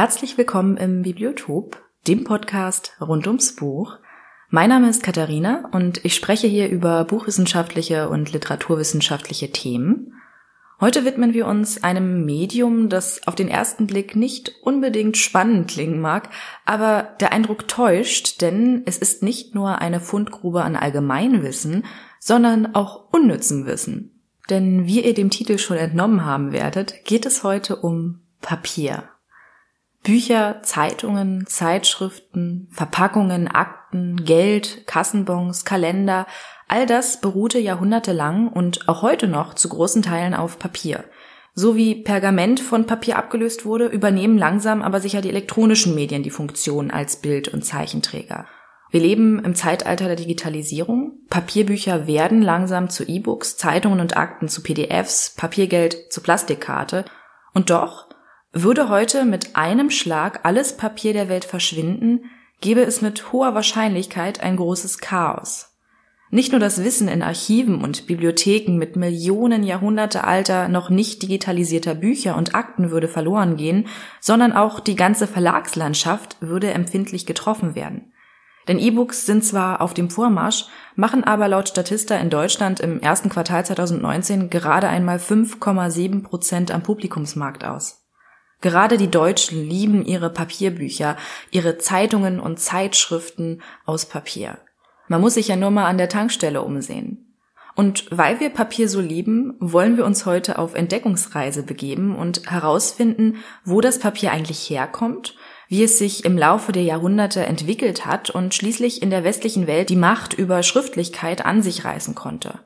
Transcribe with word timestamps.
Herzlich 0.00 0.38
willkommen 0.38 0.76
im 0.76 1.02
Bibliotop, 1.02 1.82
dem 2.06 2.22
Podcast 2.22 2.92
rund 3.00 3.26
ums 3.26 3.56
Buch. 3.56 3.98
Mein 4.48 4.68
Name 4.68 4.88
ist 4.88 5.02
Katharina 5.02 5.68
und 5.72 6.04
ich 6.04 6.14
spreche 6.14 6.46
hier 6.46 6.68
über 6.68 7.04
buchwissenschaftliche 7.04 8.08
und 8.08 8.32
literaturwissenschaftliche 8.32 9.50
Themen. 9.50 10.12
Heute 10.80 11.04
widmen 11.04 11.34
wir 11.34 11.48
uns 11.48 11.82
einem 11.82 12.24
Medium, 12.24 12.88
das 12.88 13.26
auf 13.26 13.34
den 13.34 13.48
ersten 13.48 13.88
Blick 13.88 14.14
nicht 14.14 14.52
unbedingt 14.62 15.16
spannend 15.16 15.68
klingen 15.68 16.00
mag, 16.00 16.30
aber 16.64 17.16
der 17.18 17.32
Eindruck 17.32 17.66
täuscht, 17.66 18.40
denn 18.40 18.82
es 18.86 18.98
ist 18.98 19.24
nicht 19.24 19.56
nur 19.56 19.80
eine 19.80 19.98
Fundgrube 19.98 20.62
an 20.62 20.76
Allgemeinwissen, 20.76 21.84
sondern 22.20 22.72
auch 22.76 23.12
unnützem 23.12 23.66
Wissen. 23.66 24.22
Denn 24.48 24.86
wie 24.86 25.04
ihr 25.04 25.14
dem 25.14 25.30
Titel 25.30 25.58
schon 25.58 25.76
entnommen 25.76 26.24
haben 26.24 26.52
werdet, 26.52 27.04
geht 27.04 27.26
es 27.26 27.42
heute 27.42 27.74
um 27.74 28.20
Papier. 28.40 29.08
Bücher, 30.02 30.60
Zeitungen, 30.62 31.46
Zeitschriften, 31.46 32.68
Verpackungen, 32.70 33.48
Akten, 33.48 34.24
Geld, 34.24 34.86
Kassenbons, 34.86 35.64
Kalender, 35.64 36.26
all 36.68 36.86
das 36.86 37.20
beruhte 37.20 37.58
jahrhundertelang 37.58 38.48
und 38.48 38.88
auch 38.88 39.02
heute 39.02 39.26
noch 39.26 39.54
zu 39.54 39.68
großen 39.68 40.02
Teilen 40.02 40.34
auf 40.34 40.58
Papier. 40.58 41.04
So 41.54 41.74
wie 41.74 41.96
Pergament 41.96 42.60
von 42.60 42.86
Papier 42.86 43.16
abgelöst 43.16 43.64
wurde, 43.64 43.86
übernehmen 43.86 44.38
langsam 44.38 44.80
aber 44.80 45.00
sicher 45.00 45.20
die 45.20 45.30
elektronischen 45.30 45.94
Medien 45.94 46.22
die 46.22 46.30
Funktion 46.30 46.90
als 46.90 47.16
Bild- 47.16 47.48
und 47.48 47.64
Zeichenträger. 47.64 48.46
Wir 48.90 49.00
leben 49.00 49.44
im 49.44 49.54
Zeitalter 49.54 50.06
der 50.06 50.16
Digitalisierung. 50.16 51.18
Papierbücher 51.28 52.06
werden 52.06 52.40
langsam 52.42 52.88
zu 52.88 53.04
E-Books, 53.04 53.56
Zeitungen 53.56 54.00
und 54.00 54.16
Akten 54.16 54.48
zu 54.48 54.62
PDFs, 54.62 55.34
Papiergeld 55.36 56.12
zu 56.12 56.22
Plastikkarte. 56.22 57.04
Und 57.52 57.70
doch 57.70 58.07
würde 58.52 58.88
heute 58.88 59.24
mit 59.24 59.56
einem 59.56 59.90
Schlag 59.90 60.40
alles 60.44 60.76
Papier 60.76 61.12
der 61.12 61.28
Welt 61.28 61.44
verschwinden, 61.44 62.30
gäbe 62.60 62.82
es 62.82 63.02
mit 63.02 63.32
hoher 63.32 63.54
Wahrscheinlichkeit 63.54 64.42
ein 64.42 64.56
großes 64.56 64.98
Chaos. 64.98 65.76
Nicht 66.30 66.52
nur 66.52 66.60
das 66.60 66.84
Wissen 66.84 67.08
in 67.08 67.22
Archiven 67.22 67.82
und 67.82 68.06
Bibliotheken 68.06 68.76
mit 68.76 68.96
Millionen 68.96 69.62
Jahrhunderte 69.62 70.24
alter, 70.24 70.68
noch 70.68 70.90
nicht 70.90 71.22
digitalisierter 71.22 71.94
Bücher 71.94 72.36
und 72.36 72.54
Akten 72.54 72.90
würde 72.90 73.08
verloren 73.08 73.56
gehen, 73.56 73.86
sondern 74.20 74.52
auch 74.52 74.80
die 74.80 74.96
ganze 74.96 75.26
Verlagslandschaft 75.26 76.36
würde 76.40 76.70
empfindlich 76.70 77.24
getroffen 77.24 77.74
werden. 77.74 78.12
Denn 78.66 78.78
E-Books 78.78 79.24
sind 79.24 79.42
zwar 79.42 79.80
auf 79.80 79.94
dem 79.94 80.10
Vormarsch, 80.10 80.66
machen 80.94 81.24
aber 81.24 81.48
laut 81.48 81.70
Statista 81.70 82.16
in 82.16 82.28
Deutschland 82.28 82.80
im 82.80 83.00
ersten 83.00 83.30
Quartal 83.30 83.64
2019 83.64 84.50
gerade 84.50 84.88
einmal 84.88 85.16
5,7 85.16 86.22
Prozent 86.22 86.70
am 86.70 86.82
Publikumsmarkt 86.82 87.64
aus. 87.64 87.97
Gerade 88.60 88.96
die 88.96 89.10
Deutschen 89.10 89.68
lieben 89.68 90.04
ihre 90.04 90.30
Papierbücher, 90.30 91.16
ihre 91.50 91.78
Zeitungen 91.78 92.40
und 92.40 92.58
Zeitschriften 92.58 93.62
aus 93.86 94.06
Papier. 94.06 94.58
Man 95.06 95.20
muss 95.20 95.34
sich 95.34 95.48
ja 95.48 95.56
nur 95.56 95.70
mal 95.70 95.86
an 95.86 95.98
der 95.98 96.08
Tankstelle 96.08 96.62
umsehen. 96.62 97.24
Und 97.76 98.06
weil 98.10 98.40
wir 98.40 98.50
Papier 98.50 98.88
so 98.88 99.00
lieben, 99.00 99.54
wollen 99.60 99.96
wir 99.96 100.04
uns 100.04 100.26
heute 100.26 100.58
auf 100.58 100.74
Entdeckungsreise 100.74 101.62
begeben 101.62 102.16
und 102.16 102.50
herausfinden, 102.50 103.36
wo 103.64 103.80
das 103.80 104.00
Papier 104.00 104.32
eigentlich 104.32 104.68
herkommt, 104.68 105.36
wie 105.68 105.84
es 105.84 105.96
sich 105.96 106.24
im 106.24 106.36
Laufe 106.36 106.72
der 106.72 106.82
Jahrhunderte 106.82 107.46
entwickelt 107.46 108.04
hat 108.04 108.30
und 108.30 108.52
schließlich 108.52 109.00
in 109.00 109.10
der 109.10 109.22
westlichen 109.22 109.68
Welt 109.68 109.90
die 109.90 109.96
Macht 109.96 110.34
über 110.34 110.64
Schriftlichkeit 110.64 111.46
an 111.46 111.62
sich 111.62 111.84
reißen 111.84 112.16
konnte 112.16 112.58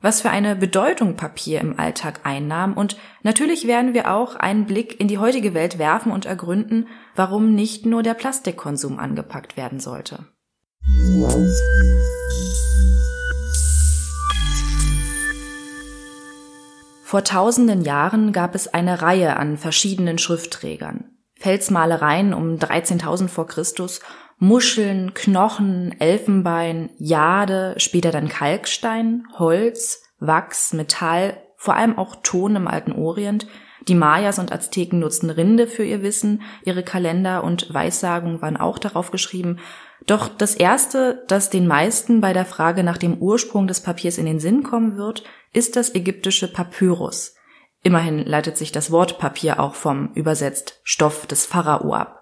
was 0.00 0.20
für 0.22 0.30
eine 0.30 0.56
Bedeutung 0.56 1.16
Papier 1.16 1.60
im 1.60 1.78
Alltag 1.78 2.20
einnahm 2.24 2.74
und 2.74 2.96
natürlich 3.22 3.66
werden 3.66 3.94
wir 3.94 4.10
auch 4.10 4.36
einen 4.36 4.66
Blick 4.66 4.98
in 5.00 5.08
die 5.08 5.18
heutige 5.18 5.54
Welt 5.54 5.78
werfen 5.78 6.12
und 6.12 6.26
ergründen, 6.26 6.88
warum 7.14 7.54
nicht 7.54 7.86
nur 7.86 8.02
der 8.02 8.14
Plastikkonsum 8.14 8.98
angepackt 8.98 9.56
werden 9.56 9.80
sollte. 9.80 10.26
Vor 17.10 17.24
tausenden 17.24 17.82
Jahren 17.82 18.32
gab 18.32 18.54
es 18.54 18.68
eine 18.68 19.02
Reihe 19.02 19.36
an 19.36 19.58
verschiedenen 19.58 20.18
Schriftträgern. 20.18 21.10
Felsmalereien 21.34 22.34
um 22.34 22.56
13.000 22.56 23.26
vor 23.26 23.46
Christus 23.46 24.00
Muscheln, 24.42 25.12
Knochen, 25.12 25.94
Elfenbein, 26.00 26.88
Jade, 26.96 27.74
später 27.76 28.10
dann 28.10 28.30
Kalkstein, 28.30 29.26
Holz, 29.38 30.02
Wachs, 30.18 30.72
Metall, 30.72 31.36
vor 31.56 31.76
allem 31.76 31.98
auch 31.98 32.16
Ton 32.22 32.56
im 32.56 32.66
alten 32.66 32.92
Orient. 32.92 33.46
Die 33.86 33.94
Mayas 33.94 34.38
und 34.38 34.50
Azteken 34.50 34.98
nutzten 34.98 35.28
Rinde 35.28 35.66
für 35.66 35.84
ihr 35.84 36.02
Wissen, 36.02 36.40
ihre 36.64 36.82
Kalender 36.82 37.44
und 37.44 37.72
Weissagungen 37.74 38.40
waren 38.40 38.56
auch 38.56 38.78
darauf 38.78 39.10
geschrieben. 39.10 39.58
Doch 40.06 40.28
das 40.28 40.54
erste, 40.54 41.22
das 41.28 41.50
den 41.50 41.66
meisten 41.66 42.22
bei 42.22 42.32
der 42.32 42.46
Frage 42.46 42.82
nach 42.82 42.96
dem 42.96 43.18
Ursprung 43.18 43.66
des 43.66 43.80
Papiers 43.82 44.16
in 44.16 44.24
den 44.24 44.40
Sinn 44.40 44.62
kommen 44.62 44.96
wird, 44.96 45.22
ist 45.52 45.76
das 45.76 45.94
ägyptische 45.94 46.50
Papyrus. 46.50 47.34
Immerhin 47.82 48.24
leitet 48.24 48.56
sich 48.56 48.72
das 48.72 48.90
Wort 48.90 49.18
Papier 49.18 49.60
auch 49.60 49.74
vom 49.74 50.12
übersetzt 50.14 50.80
Stoff 50.82 51.26
des 51.26 51.44
Pharao 51.44 51.92
ab. 51.92 52.19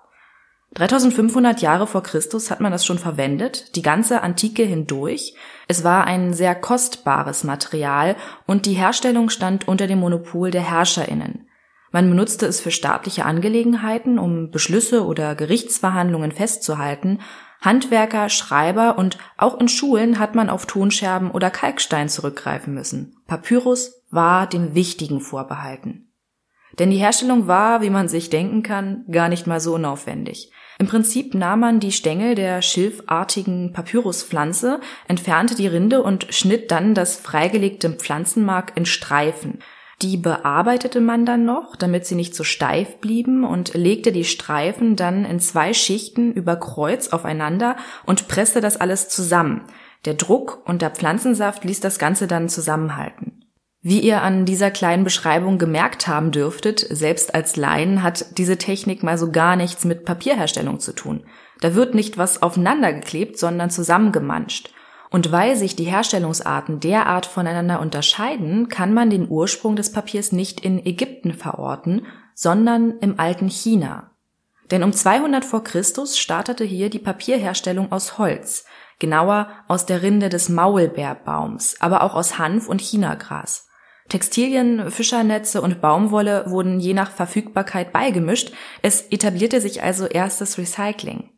3500 0.74 1.62
Jahre 1.62 1.86
vor 1.86 2.02
Christus 2.02 2.50
hat 2.50 2.60
man 2.60 2.70
das 2.70 2.84
schon 2.84 2.98
verwendet, 2.98 3.74
die 3.74 3.82
ganze 3.82 4.22
Antike 4.22 4.62
hindurch. 4.62 5.34
Es 5.66 5.82
war 5.82 6.06
ein 6.06 6.34
sehr 6.34 6.54
kostbares 6.54 7.42
Material 7.42 8.16
und 8.46 8.66
die 8.66 8.74
Herstellung 8.74 9.30
stand 9.30 9.66
unter 9.66 9.86
dem 9.86 10.00
Monopol 10.00 10.50
der 10.50 10.62
Herrscherinnen. 10.62 11.48
Man 11.90 12.10
benutzte 12.10 12.46
es 12.46 12.60
für 12.60 12.70
staatliche 12.70 13.24
Angelegenheiten, 13.24 14.18
um 14.18 14.50
Beschlüsse 14.50 15.06
oder 15.06 15.34
Gerichtsverhandlungen 15.34 16.32
festzuhalten. 16.32 17.20
Handwerker, 17.62 18.28
Schreiber 18.28 18.98
und 18.98 19.18
auch 19.36 19.58
in 19.58 19.68
Schulen 19.68 20.18
hat 20.18 20.34
man 20.34 20.50
auf 20.50 20.66
Tonscherben 20.66 21.30
oder 21.30 21.50
Kalkstein 21.50 22.08
zurückgreifen 22.08 22.74
müssen. 22.74 23.16
Papyrus 23.26 24.02
war 24.10 24.46
dem 24.46 24.74
Wichtigen 24.74 25.20
vorbehalten. 25.20 26.07
Denn 26.78 26.90
die 26.90 26.98
Herstellung 26.98 27.46
war, 27.46 27.82
wie 27.82 27.90
man 27.90 28.08
sich 28.08 28.30
denken 28.30 28.62
kann, 28.62 29.04
gar 29.10 29.28
nicht 29.28 29.46
mal 29.46 29.60
so 29.60 29.74
unaufwendig. 29.74 30.50
Im 30.78 30.86
Prinzip 30.86 31.34
nahm 31.34 31.60
man 31.60 31.80
die 31.80 31.90
Stängel 31.90 32.36
der 32.36 32.62
schilfartigen 32.62 33.72
Papyruspflanze, 33.72 34.80
entfernte 35.08 35.56
die 35.56 35.66
Rinde 35.66 36.02
und 36.02 36.28
schnitt 36.30 36.70
dann 36.70 36.94
das 36.94 37.16
freigelegte 37.16 37.90
Pflanzenmark 37.90 38.72
in 38.76 38.86
Streifen. 38.86 39.58
Die 40.02 40.16
bearbeitete 40.16 41.00
man 41.00 41.26
dann 41.26 41.44
noch, 41.44 41.74
damit 41.74 42.06
sie 42.06 42.14
nicht 42.14 42.36
so 42.36 42.44
steif 42.44 42.98
blieben 42.98 43.42
und 43.42 43.74
legte 43.74 44.12
die 44.12 44.22
Streifen 44.22 44.94
dann 44.94 45.24
in 45.24 45.40
zwei 45.40 45.74
Schichten 45.74 46.32
über 46.32 46.54
Kreuz 46.54 47.08
aufeinander 47.08 47.76
und 48.06 48.28
presste 48.28 48.60
das 48.60 48.76
alles 48.76 49.08
zusammen. 49.08 49.64
Der 50.04 50.14
Druck 50.14 50.62
und 50.64 50.82
der 50.82 50.90
Pflanzensaft 50.90 51.64
ließ 51.64 51.80
das 51.80 51.98
Ganze 51.98 52.28
dann 52.28 52.48
zusammenhalten. 52.48 53.17
Wie 53.80 54.00
ihr 54.00 54.22
an 54.22 54.44
dieser 54.44 54.72
kleinen 54.72 55.04
Beschreibung 55.04 55.56
gemerkt 55.56 56.08
haben 56.08 56.32
dürftet, 56.32 56.80
selbst 56.80 57.34
als 57.34 57.54
Laien 57.54 58.02
hat 58.02 58.36
diese 58.36 58.58
Technik 58.58 59.04
mal 59.04 59.16
so 59.16 59.30
gar 59.30 59.54
nichts 59.54 59.84
mit 59.84 60.04
Papierherstellung 60.04 60.80
zu 60.80 60.92
tun. 60.92 61.24
Da 61.60 61.74
wird 61.74 61.94
nicht 61.94 62.18
was 62.18 62.42
aufeinander 62.42 62.92
geklebt, 62.92 63.38
sondern 63.38 63.70
zusammengemanscht. 63.70 64.74
Und 65.10 65.30
weil 65.30 65.56
sich 65.56 65.76
die 65.76 65.84
Herstellungsarten 65.84 66.80
derart 66.80 67.24
voneinander 67.24 67.80
unterscheiden, 67.80 68.68
kann 68.68 68.92
man 68.92 69.10
den 69.10 69.28
Ursprung 69.28 69.76
des 69.76 69.92
Papiers 69.92 70.32
nicht 70.32 70.60
in 70.60 70.84
Ägypten 70.84 71.32
verorten, 71.32 72.06
sondern 72.34 72.98
im 72.98 73.18
alten 73.18 73.48
China. 73.48 74.10
Denn 74.72 74.82
um 74.82 74.92
200 74.92 75.44
vor 75.44 75.64
Christus 75.64 76.18
startete 76.18 76.64
hier 76.64 76.90
die 76.90 76.98
Papierherstellung 76.98 77.90
aus 77.90 78.18
Holz, 78.18 78.66
genauer 78.98 79.48
aus 79.66 79.86
der 79.86 80.02
Rinde 80.02 80.28
des 80.28 80.48
Maulbeerbaums, 80.48 81.76
aber 81.80 82.02
auch 82.02 82.14
aus 82.14 82.38
Hanf 82.38 82.68
und 82.68 82.80
Chinagras. 82.80 83.67
Textilien, 84.08 84.90
Fischernetze 84.90 85.60
und 85.60 85.80
Baumwolle 85.80 86.44
wurden 86.46 86.80
je 86.80 86.94
nach 86.94 87.10
Verfügbarkeit 87.10 87.92
beigemischt. 87.92 88.52
Es 88.82 89.02
etablierte 89.10 89.60
sich 89.60 89.82
also 89.82 90.06
erstes 90.06 90.58
Recycling. 90.58 91.30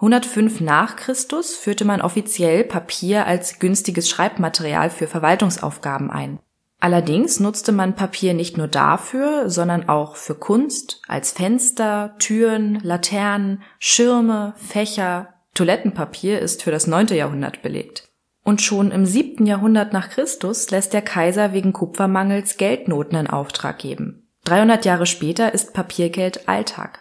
105 0.00 0.60
nach 0.60 0.96
Christus 0.96 1.56
führte 1.56 1.84
man 1.84 2.00
offiziell 2.00 2.64
Papier 2.64 3.26
als 3.26 3.58
günstiges 3.58 4.08
Schreibmaterial 4.08 4.90
für 4.90 5.08
Verwaltungsaufgaben 5.08 6.10
ein. 6.10 6.38
Allerdings 6.80 7.40
nutzte 7.40 7.72
man 7.72 7.96
Papier 7.96 8.34
nicht 8.34 8.56
nur 8.56 8.68
dafür, 8.68 9.50
sondern 9.50 9.88
auch 9.88 10.14
für 10.14 10.36
Kunst, 10.36 11.02
als 11.08 11.32
Fenster, 11.32 12.14
Türen, 12.20 12.78
Laternen, 12.82 13.62
Schirme, 13.80 14.54
Fächer. 14.56 15.34
Toilettenpapier 15.54 16.38
ist 16.38 16.62
für 16.62 16.70
das 16.70 16.86
neunte 16.86 17.16
Jahrhundert 17.16 17.62
belegt. 17.62 18.07
Und 18.48 18.62
schon 18.62 18.92
im 18.92 19.04
siebten 19.04 19.44
Jahrhundert 19.44 19.92
nach 19.92 20.08
Christus 20.08 20.70
lässt 20.70 20.94
der 20.94 21.02
Kaiser 21.02 21.52
wegen 21.52 21.74
Kupfermangels 21.74 22.56
Geldnoten 22.56 23.14
in 23.18 23.26
Auftrag 23.26 23.78
geben. 23.78 24.26
300 24.44 24.86
Jahre 24.86 25.04
später 25.04 25.52
ist 25.52 25.74
Papiergeld 25.74 26.48
Alltag. 26.48 27.00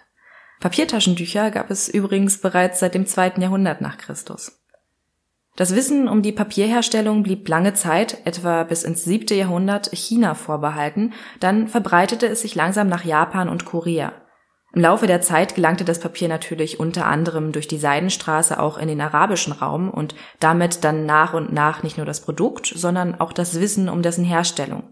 Papiertaschentücher 0.59 1.49
gab 1.51 1.71
es 1.71 1.87
übrigens 1.87 2.41
bereits 2.41 2.81
seit 2.81 2.95
dem 2.95 3.05
zweiten 3.05 3.41
Jahrhundert 3.41 3.79
nach 3.79 3.97
Christus. 3.97 4.61
Das 5.55 5.73
Wissen 5.73 6.09
um 6.09 6.21
die 6.21 6.33
Papierherstellung 6.33 7.23
blieb 7.23 7.47
lange 7.47 7.73
Zeit, 7.73 8.17
etwa 8.25 8.63
bis 8.63 8.83
ins 8.83 9.05
siebte 9.05 9.33
Jahrhundert, 9.33 9.89
China 9.93 10.35
vorbehalten, 10.35 11.13
dann 11.39 11.69
verbreitete 11.69 12.27
es 12.27 12.41
sich 12.41 12.55
langsam 12.55 12.89
nach 12.89 13.05
Japan 13.05 13.47
und 13.47 13.63
Korea. 13.63 14.11
Im 14.77 14.83
Laufe 14.83 15.07
der 15.07 15.21
Zeit 15.21 15.55
gelangte 15.55 15.85
das 15.85 15.99
Papier 15.99 16.27
natürlich 16.27 16.79
unter 16.79 17.07
anderem 17.07 17.51
durch 17.51 17.67
die 17.67 17.79
Seidenstraße 17.79 18.59
auch 18.59 18.77
in 18.77 18.87
den 18.87 19.01
arabischen 19.01 19.53
Raum 19.53 19.89
und 19.89 20.13
damit 20.39 20.83
dann 20.83 21.07
nach 21.07 21.33
und 21.33 21.51
nach 21.51 21.81
nicht 21.81 21.97
nur 21.97 22.05
das 22.05 22.21
Produkt, 22.21 22.67
sondern 22.75 23.19
auch 23.19 23.33
das 23.33 23.59
Wissen 23.59 23.89
um 23.89 24.03
dessen 24.03 24.23
Herstellung. 24.23 24.83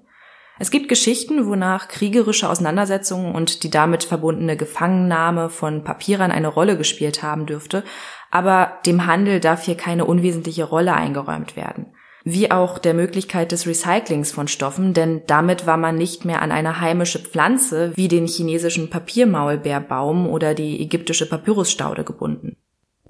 Es 0.57 0.71
gibt 0.71 0.89
Geschichten, 0.89 1.45
wonach 1.45 1.87
kriegerische 1.87 2.49
Auseinandersetzungen 2.49 3.35
und 3.35 3.61
die 3.61 3.69
damit 3.69 4.03
verbundene 4.03 4.57
Gefangennahme 4.57 5.51
von 5.51 5.83
Papierern 5.83 6.31
eine 6.31 6.47
Rolle 6.47 6.79
gespielt 6.79 7.21
haben 7.21 7.45
dürfte, 7.45 7.83
aber 8.31 8.79
dem 8.87 9.05
Handel 9.05 9.39
darf 9.39 9.65
hier 9.65 9.77
keine 9.77 10.05
unwesentliche 10.05 10.63
Rolle 10.63 10.95
eingeräumt 10.95 11.55
werden. 11.55 11.94
Wie 12.27 12.49
auch 12.49 12.79
der 12.79 12.95
Möglichkeit 12.95 13.51
des 13.51 13.67
Recyclings 13.67 14.31
von 14.31 14.47
Stoffen, 14.47 14.95
denn 14.95 15.21
damit 15.27 15.67
war 15.67 15.77
man 15.77 15.95
nicht 15.95 16.25
mehr 16.25 16.41
an 16.41 16.51
eine 16.51 16.81
heimische 16.81 17.19
Pflanze 17.19 17.91
wie 17.95 18.07
den 18.07 18.25
chinesischen 18.25 18.89
Papiermaulbeerbaum 18.89 20.27
oder 20.27 20.55
die 20.55 20.81
ägyptische 20.81 21.29
Papyrusstaude 21.29 22.03
gebunden. 22.03 22.57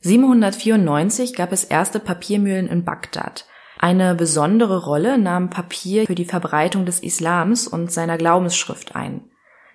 794 0.02 1.34
gab 1.34 1.54
es 1.54 1.64
erste 1.64 2.02
Papiermühlen 2.02 2.68
in 2.68 2.84
Bagdad. 2.84 3.46
Eine 3.80 4.16
besondere 4.16 4.84
Rolle 4.84 5.18
nahm 5.18 5.50
Papier 5.50 6.06
für 6.06 6.16
die 6.16 6.26
Verbreitung 6.26 6.86
des 6.86 7.00
Islams 7.00 7.70
und 7.70 7.94
seiner 7.94 8.18
Glaubensschrift 8.18 8.98
ein. 8.98 9.30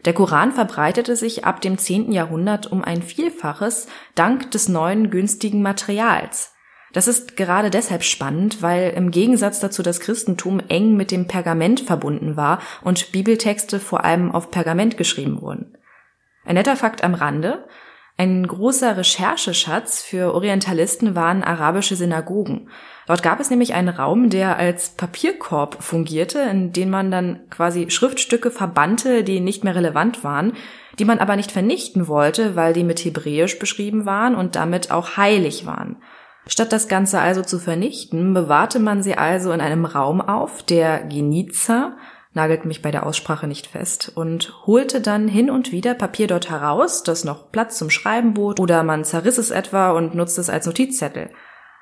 Der 0.04 0.12
Koran 0.12 0.52
verbreitete 0.52 1.16
sich 1.16 1.46
ab 1.46 1.62
dem 1.62 1.78
10. 1.78 2.12
Jahrhundert 2.12 2.70
um 2.70 2.84
ein 2.84 3.02
Vielfaches 3.02 3.86
dank 4.14 4.50
des 4.50 4.68
neuen 4.68 5.08
günstigen 5.08 5.62
Materials. 5.62 6.52
Das 6.92 7.06
ist 7.06 7.36
gerade 7.36 7.70
deshalb 7.70 8.02
spannend, 8.02 8.62
weil 8.62 8.90
im 8.90 9.10
Gegensatz 9.10 9.60
dazu 9.60 9.82
das 9.82 10.00
Christentum 10.00 10.60
eng 10.68 10.96
mit 10.96 11.10
dem 11.10 11.26
Pergament 11.28 11.80
verbunden 11.80 12.36
war 12.36 12.60
und 12.82 13.12
Bibeltexte 13.12 13.78
vor 13.78 14.04
allem 14.04 14.32
auf 14.32 14.50
Pergament 14.50 14.96
geschrieben 14.96 15.40
wurden. 15.40 15.76
Ein 16.44 16.54
netter 16.54 16.76
Fakt 16.76 17.04
am 17.04 17.14
Rande. 17.14 17.64
Ein 18.16 18.46
großer 18.46 18.96
Rechercheschatz 18.96 20.02
für 20.02 20.34
Orientalisten 20.34 21.14
waren 21.14 21.42
arabische 21.42 21.96
Synagogen. 21.96 22.68
Dort 23.06 23.22
gab 23.22 23.40
es 23.40 23.50
nämlich 23.50 23.72
einen 23.72 23.88
Raum, 23.88 24.28
der 24.28 24.56
als 24.56 24.90
Papierkorb 24.90 25.82
fungierte, 25.82 26.40
in 26.40 26.72
den 26.72 26.90
man 26.90 27.10
dann 27.10 27.48
quasi 27.50 27.88
Schriftstücke 27.90 28.50
verbannte, 28.50 29.24
die 29.24 29.40
nicht 29.40 29.64
mehr 29.64 29.74
relevant 29.74 30.22
waren, 30.22 30.52
die 30.98 31.04
man 31.04 31.18
aber 31.18 31.36
nicht 31.36 31.50
vernichten 31.50 32.08
wollte, 32.08 32.56
weil 32.56 32.74
die 32.74 32.84
mit 32.84 33.02
Hebräisch 33.04 33.58
beschrieben 33.58 34.04
waren 34.04 34.34
und 34.34 34.54
damit 34.54 34.90
auch 34.90 35.16
heilig 35.16 35.64
waren. 35.64 35.96
Statt 36.46 36.72
das 36.72 36.88
Ganze 36.88 37.20
also 37.20 37.42
zu 37.42 37.58
vernichten, 37.58 38.34
bewahrte 38.34 38.78
man 38.78 39.02
sie 39.02 39.14
also 39.16 39.52
in 39.52 39.60
einem 39.60 39.84
Raum 39.84 40.20
auf, 40.20 40.62
der 40.62 41.04
Geniza, 41.04 41.96
nagelt 42.32 42.64
mich 42.64 42.82
bei 42.82 42.90
der 42.90 43.06
Aussprache 43.06 43.46
nicht 43.46 43.66
fest, 43.66 44.12
und 44.14 44.66
holte 44.66 45.00
dann 45.00 45.28
hin 45.28 45.50
und 45.50 45.72
wieder 45.72 45.94
Papier 45.94 46.26
dort 46.26 46.50
heraus, 46.50 47.02
das 47.02 47.24
noch 47.24 47.50
Platz 47.52 47.76
zum 47.76 47.90
Schreiben 47.90 48.34
bot, 48.34 48.60
oder 48.60 48.82
man 48.82 49.04
zerriss 49.04 49.38
es 49.38 49.50
etwa 49.50 49.90
und 49.90 50.14
nutzte 50.14 50.40
es 50.40 50.50
als 50.50 50.66
Notizzettel. 50.66 51.30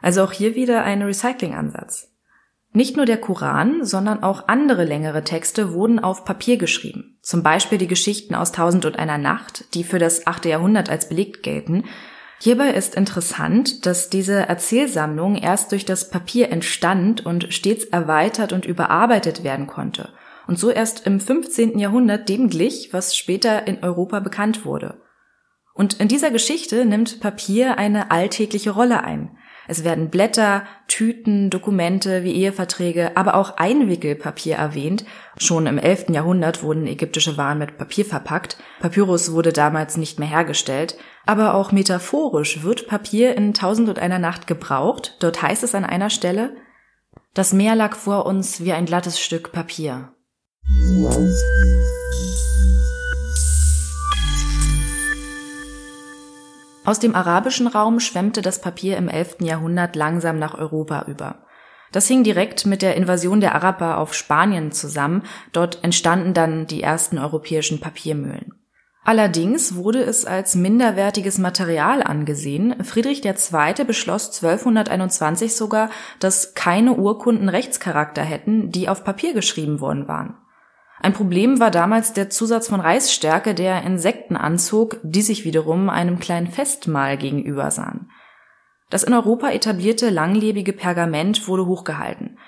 Also 0.00 0.22
auch 0.22 0.32
hier 0.32 0.54
wieder 0.54 0.84
ein 0.84 1.02
Recyclingansatz. 1.02 2.12
Nicht 2.72 2.96
nur 2.96 3.06
der 3.06 3.18
Koran, 3.18 3.84
sondern 3.84 4.22
auch 4.22 4.46
andere 4.46 4.84
längere 4.84 5.24
Texte 5.24 5.72
wurden 5.72 5.98
auf 5.98 6.24
Papier 6.24 6.58
geschrieben. 6.58 7.18
Zum 7.22 7.42
Beispiel 7.42 7.78
die 7.78 7.86
Geschichten 7.86 8.34
aus 8.34 8.52
Tausend 8.52 8.84
und 8.84 8.98
einer 8.98 9.18
Nacht, 9.18 9.74
die 9.74 9.84
für 9.84 9.98
das 9.98 10.26
achte 10.26 10.50
Jahrhundert 10.50 10.90
als 10.90 11.08
belegt 11.08 11.42
gelten. 11.42 11.84
Hierbei 12.40 12.70
ist 12.70 12.94
interessant, 12.94 13.84
dass 13.84 14.10
diese 14.10 14.48
Erzählsammlung 14.48 15.36
erst 15.36 15.72
durch 15.72 15.84
das 15.84 16.10
Papier 16.10 16.50
entstand 16.50 17.26
und 17.26 17.52
stets 17.52 17.84
erweitert 17.84 18.52
und 18.52 18.64
überarbeitet 18.64 19.42
werden 19.42 19.66
konnte 19.66 20.10
und 20.48 20.58
so 20.58 20.70
erst 20.70 21.06
im 21.06 21.20
15. 21.20 21.78
Jahrhundert 21.78 22.28
dem 22.28 22.48
glich, 22.48 22.88
was 22.92 23.16
später 23.16 23.68
in 23.68 23.84
Europa 23.84 24.18
bekannt 24.18 24.64
wurde. 24.64 25.00
Und 25.74 26.00
in 26.00 26.08
dieser 26.08 26.30
Geschichte 26.32 26.84
nimmt 26.84 27.20
Papier 27.20 27.78
eine 27.78 28.10
alltägliche 28.10 28.70
Rolle 28.70 29.04
ein. 29.04 29.37
Es 29.68 29.84
werden 29.84 30.08
Blätter, 30.08 30.64
Tüten, 30.88 31.50
Dokumente 31.50 32.24
wie 32.24 32.32
Eheverträge, 32.32 33.16
aber 33.16 33.34
auch 33.34 33.58
Einwickelpapier 33.58 34.56
erwähnt. 34.56 35.04
Schon 35.36 35.66
im 35.66 35.78
11. 35.78 36.06
Jahrhundert 36.08 36.62
wurden 36.62 36.86
ägyptische 36.86 37.36
Waren 37.36 37.58
mit 37.58 37.76
Papier 37.76 38.06
verpackt. 38.06 38.56
Papyrus 38.80 39.32
wurde 39.32 39.52
damals 39.52 39.98
nicht 39.98 40.18
mehr 40.18 40.28
hergestellt. 40.28 40.96
Aber 41.26 41.52
auch 41.52 41.70
metaphorisch 41.70 42.62
wird 42.62 42.88
Papier 42.88 43.36
in 43.36 43.52
Tausend 43.52 43.90
und 43.90 43.98
einer 43.98 44.18
Nacht 44.18 44.46
gebraucht. 44.46 45.16
Dort 45.20 45.42
heißt 45.42 45.62
es 45.62 45.74
an 45.74 45.84
einer 45.84 46.08
Stelle, 46.08 46.56
das 47.34 47.52
Meer 47.52 47.76
lag 47.76 47.94
vor 47.94 48.24
uns 48.24 48.64
wie 48.64 48.72
ein 48.72 48.86
glattes 48.86 49.20
Stück 49.20 49.52
Papier. 49.52 50.14
Aus 56.88 56.98
dem 56.98 57.14
arabischen 57.14 57.66
Raum 57.66 58.00
schwemmte 58.00 58.40
das 58.40 58.62
Papier 58.62 58.96
im 58.96 59.10
11. 59.10 59.42
Jahrhundert 59.42 59.94
langsam 59.94 60.38
nach 60.38 60.54
Europa 60.56 61.04
über. 61.06 61.40
Das 61.92 62.06
hing 62.06 62.24
direkt 62.24 62.64
mit 62.64 62.80
der 62.80 62.96
Invasion 62.96 63.42
der 63.42 63.54
Araber 63.54 63.98
auf 63.98 64.14
Spanien 64.14 64.72
zusammen. 64.72 65.24
Dort 65.52 65.84
entstanden 65.84 66.32
dann 66.32 66.66
die 66.66 66.82
ersten 66.82 67.18
europäischen 67.18 67.78
Papiermühlen. 67.78 68.54
Allerdings 69.04 69.74
wurde 69.74 70.00
es 70.00 70.24
als 70.24 70.54
minderwertiges 70.54 71.36
Material 71.36 72.02
angesehen. 72.02 72.82
Friedrich 72.82 73.22
II. 73.22 73.84
beschloss 73.86 74.42
1221 74.42 75.54
sogar, 75.54 75.90
dass 76.20 76.54
keine 76.54 76.94
Urkunden 76.94 77.50
Rechtscharakter 77.50 78.22
hätten, 78.22 78.70
die 78.70 78.88
auf 78.88 79.04
Papier 79.04 79.34
geschrieben 79.34 79.82
worden 79.82 80.08
waren. 80.08 80.38
Ein 81.00 81.12
Problem 81.12 81.60
war 81.60 81.70
damals 81.70 82.12
der 82.12 82.28
Zusatz 82.28 82.68
von 82.68 82.80
Reisstärke, 82.80 83.54
der 83.54 83.82
Insekten 83.82 84.36
anzog, 84.36 84.98
die 85.02 85.22
sich 85.22 85.44
wiederum 85.44 85.88
einem 85.88 86.18
kleinen 86.18 86.48
Festmahl 86.48 87.16
gegenüber 87.16 87.70
sahen. 87.70 88.10
Das 88.90 89.04
in 89.04 89.12
Europa 89.12 89.50
etablierte 89.50 90.10
langlebige 90.10 90.72
Pergament 90.72 91.46
wurde 91.46 91.66
hochgehalten. 91.66 92.38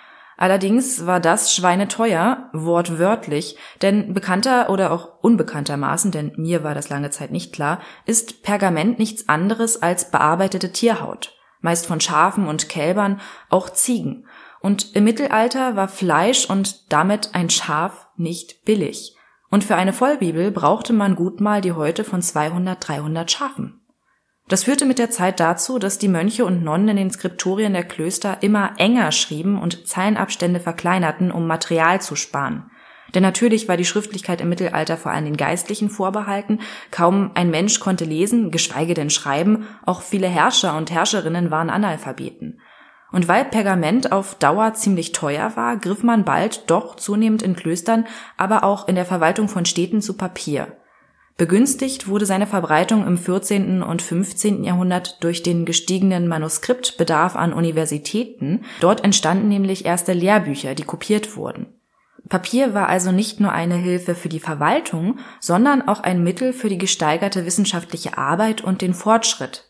Allerdings 0.41 1.05
war 1.05 1.21
das 1.21 1.55
schweineteuer, 1.55 2.49
wortwörtlich, 2.55 3.59
denn 3.83 4.15
bekannter 4.15 4.71
oder 4.71 4.91
auch 4.91 5.21
unbekanntermaßen, 5.21 6.13
denn 6.13 6.33
mir 6.37 6.65
war 6.65 6.75
das 6.75 6.89
lange 6.89 7.11
Zeit 7.11 7.31
nicht 7.31 7.53
klar, 7.53 7.81
ist 8.07 8.43
Pergament 8.43 8.99
nichts 8.99 9.29
anderes 9.29 9.83
als 9.83 10.11
bearbeitete 10.11 10.73
Tierhaut, 10.73 11.37
meist 11.61 11.87
von 11.87 12.01
Schafen 12.01 12.49
und 12.49 12.71
Kälbern, 12.71 13.21
auch 13.51 13.69
Ziegen. 13.69 14.27
Und 14.61 14.97
im 14.97 15.05
Mittelalter 15.05 15.77
war 15.77 15.89
Fleisch 15.89 16.49
und 16.49 16.91
damit 16.91 17.35
ein 17.35 17.51
Schaf 17.51 18.09
nicht 18.21 18.65
billig. 18.65 19.17
Und 19.51 19.65
für 19.65 19.75
eine 19.75 19.93
Vollbibel 19.93 20.53
brauchte 20.53 20.93
man 20.93 21.17
gut 21.17 21.41
mal 21.41 21.61
die 21.61 21.73
Häute 21.73 22.05
von 22.05 22.23
200, 22.23 22.87
300 22.87 23.31
Schafen. 23.31 23.81
Das 24.49 24.65
führte 24.65 24.85
mit 24.85 24.99
der 24.99 25.11
Zeit 25.11 25.39
dazu, 25.39 25.79
dass 25.79 25.99
die 25.99 26.09
Mönche 26.09 26.45
und 26.45 26.63
Nonnen 26.63 26.89
in 26.89 26.97
den 26.97 27.11
Skriptorien 27.11 27.73
der 27.73 27.85
Klöster 27.85 28.39
immer 28.43 28.73
enger 28.79 29.13
schrieben 29.13 29.61
und 29.61 29.87
Zeilenabstände 29.87 30.61
verkleinerten, 30.61 31.31
um 31.31 31.47
Material 31.47 32.01
zu 32.01 32.17
sparen. 32.17 32.71
Denn 33.15 33.23
natürlich 33.23 33.69
war 33.69 33.77
die 33.77 33.85
Schriftlichkeit 33.85 34.41
im 34.41 34.49
Mittelalter 34.49 34.97
vor 34.97 35.13
allem 35.13 35.25
den 35.25 35.37
Geistlichen 35.37 35.91
vorbehalten. 35.91 36.61
Kaum 36.91 37.33
ein 37.35 37.51
Mensch 37.51 37.81
konnte 37.81 38.05
lesen, 38.05 38.51
geschweige 38.51 38.95
denn 38.95 39.11
schreiben. 39.11 39.67
Auch 39.85 40.03
viele 40.03 40.29
Herrscher 40.29 40.77
und 40.77 40.91
Herrscherinnen 40.91 41.51
waren 41.51 41.71
Analphabeten. 41.71 42.61
Und 43.13 43.29
weil 43.29 43.45
Pergament 43.45 44.13
auf 44.13 44.37
Dauer 44.37 44.75
ziemlich 44.75 45.13
teuer 45.13 45.53
war, 45.57 45.77
griff 45.77 46.03
man 46.03 46.25
bald 46.25 46.71
doch 46.71 46.97
zunehmend 46.97 47.43
in 47.43 47.57
Klöstern, 47.57 48.07
aber 48.37 48.63
auch 48.65 48.87
in 48.89 48.95
der 48.95 49.05
Verwaltung 49.05 49.49
von 49.49 49.65
Städten 49.65 50.01
zu 50.01 50.17
Papier. 50.17 50.77
Begünstigt 51.37 52.07
wurde 52.07 52.27
seine 52.27 52.47
Verbreitung 52.47 53.07
im 53.07 53.17
14. 53.17 53.83
und 53.83 54.03
15. 54.03 54.63
Jahrhundert 54.63 55.25
durch 55.25 55.43
den 55.43 55.65
gestiegenen 55.65 56.29
Manuskriptbedarf 56.29 57.35
an 57.35 57.55
Universitäten. 57.55 58.65
Dort 58.81 59.03
entstanden 59.05 59.49
nämlich 59.49 59.87
erste 59.87 60.13
Lehrbücher, 60.13 60.75
die 60.75 60.83
kopiert 60.83 61.37
wurden. 61.37 61.81
Papier 62.29 62.75
war 62.75 62.91
also 62.91 63.11
nicht 63.11 63.41
nur 63.41 63.53
eine 63.53 63.77
Hilfe 63.77 64.15
für 64.15 64.29
die 64.29 64.39
Verwaltung, 64.39 65.19
sondern 65.41 65.89
auch 65.89 66.01
ein 66.01 66.23
Mittel 66.23 66.53
für 66.53 66.69
die 66.69 66.77
gesteigerte 66.77 67.47
wissenschaftliche 67.47 68.19
Arbeit 68.19 68.63
und 68.63 68.83
den 68.83 68.93
Fortschritt. 68.93 69.70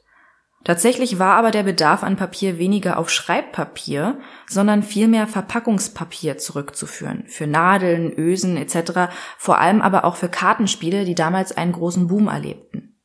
Tatsächlich 0.63 1.19
war 1.19 1.37
aber 1.37 1.51
der 1.51 1.63
Bedarf 1.63 2.03
an 2.03 2.17
Papier 2.17 2.59
weniger 2.59 2.99
auf 2.99 3.09
Schreibpapier, 3.09 4.19
sondern 4.47 4.83
vielmehr 4.83 5.27
Verpackungspapier 5.27 6.37
zurückzuführen. 6.37 7.25
Für 7.29 7.47
Nadeln, 7.47 8.13
Ösen 8.13 8.59
etc., 8.59 9.11
vor 9.39 9.59
allem 9.59 9.81
aber 9.81 10.05
auch 10.05 10.17
für 10.17 10.29
Kartenspiele, 10.29 11.07
die 11.07 11.15
damals 11.15 11.57
einen 11.57 11.73
großen 11.73 12.09
Boom 12.09 12.29
erlebten. 12.29 12.99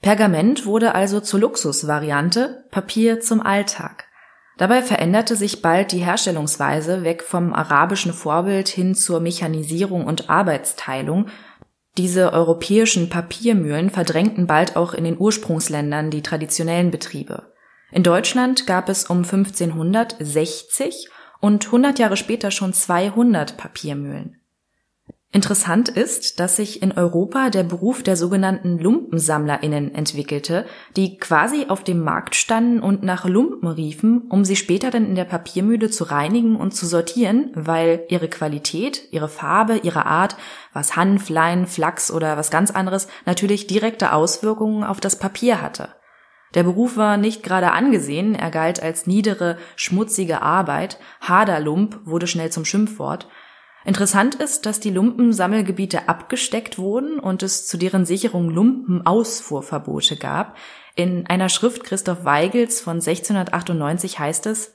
Pergament 0.00 0.66
wurde 0.66 0.96
also 0.96 1.20
zur 1.20 1.38
Luxusvariante, 1.38 2.64
Papier 2.72 3.20
zum 3.20 3.40
Alltag. 3.40 4.08
Dabei 4.58 4.82
veränderte 4.82 5.36
sich 5.36 5.62
bald 5.62 5.92
die 5.92 6.04
Herstellungsweise 6.04 7.04
weg 7.04 7.22
vom 7.22 7.54
arabischen 7.54 8.12
Vorbild 8.12 8.68
hin 8.68 8.96
zur 8.96 9.20
Mechanisierung 9.20 10.04
und 10.04 10.28
Arbeitsteilung, 10.28 11.28
diese 11.98 12.32
europäischen 12.32 13.08
Papiermühlen 13.08 13.90
verdrängten 13.90 14.46
bald 14.46 14.76
auch 14.76 14.94
in 14.94 15.04
den 15.04 15.18
Ursprungsländern 15.18 16.10
die 16.10 16.22
traditionellen 16.22 16.90
Betriebe. 16.90 17.52
In 17.90 18.02
Deutschland 18.02 18.66
gab 18.66 18.88
es 18.88 19.04
um 19.04 19.18
1500 19.18 20.16
60 20.18 21.08
und 21.40 21.66
100 21.66 21.98
Jahre 21.98 22.16
später 22.16 22.50
schon 22.50 22.72
200 22.72 23.56
Papiermühlen. 23.58 24.41
Interessant 25.34 25.88
ist, 25.88 26.40
dass 26.40 26.56
sich 26.56 26.82
in 26.82 26.92
Europa 26.92 27.48
der 27.48 27.62
Beruf 27.62 28.02
der 28.02 28.16
sogenannten 28.16 28.78
LumpensammlerInnen 28.78 29.94
entwickelte, 29.94 30.66
die 30.94 31.16
quasi 31.16 31.64
auf 31.68 31.82
dem 31.82 32.04
Markt 32.04 32.34
standen 32.34 32.80
und 32.80 33.02
nach 33.02 33.24
Lumpen 33.24 33.66
riefen, 33.66 34.24
um 34.28 34.44
sie 34.44 34.56
später 34.56 34.90
dann 34.90 35.06
in 35.06 35.14
der 35.14 35.24
Papiermühle 35.24 35.88
zu 35.88 36.04
reinigen 36.04 36.56
und 36.56 36.74
zu 36.74 36.84
sortieren, 36.84 37.50
weil 37.54 38.04
ihre 38.10 38.28
Qualität, 38.28 39.08
ihre 39.10 39.30
Farbe, 39.30 39.78
ihre 39.78 40.04
Art, 40.04 40.36
was 40.74 40.96
Hanf, 40.96 41.30
Lein, 41.30 41.66
Flachs 41.66 42.10
oder 42.10 42.36
was 42.36 42.50
ganz 42.50 42.70
anderes, 42.70 43.08
natürlich 43.24 43.66
direkte 43.66 44.12
Auswirkungen 44.12 44.84
auf 44.84 45.00
das 45.00 45.18
Papier 45.18 45.62
hatte. 45.62 45.88
Der 46.54 46.64
Beruf 46.64 46.98
war 46.98 47.16
nicht 47.16 47.42
gerade 47.42 47.72
angesehen, 47.72 48.34
er 48.34 48.50
galt 48.50 48.82
als 48.82 49.06
niedere, 49.06 49.56
schmutzige 49.76 50.42
Arbeit, 50.42 50.98
Haderlump 51.22 52.00
wurde 52.04 52.26
schnell 52.26 52.52
zum 52.52 52.66
Schimpfwort, 52.66 53.28
Interessant 53.84 54.36
ist, 54.36 54.64
dass 54.64 54.78
die 54.78 54.90
Lumpensammelgebiete 54.90 56.08
abgesteckt 56.08 56.78
wurden 56.78 57.18
und 57.18 57.42
es 57.42 57.66
zu 57.66 57.76
deren 57.76 58.06
Sicherung 58.06 58.48
Lumpenausfuhrverbote 58.48 60.16
gab. 60.16 60.56
In 60.94 61.26
einer 61.26 61.48
Schrift 61.48 61.82
Christoph 61.84 62.24
Weigels 62.24 62.80
von 62.80 62.96
1698 62.96 64.18
heißt 64.18 64.46
es, 64.46 64.74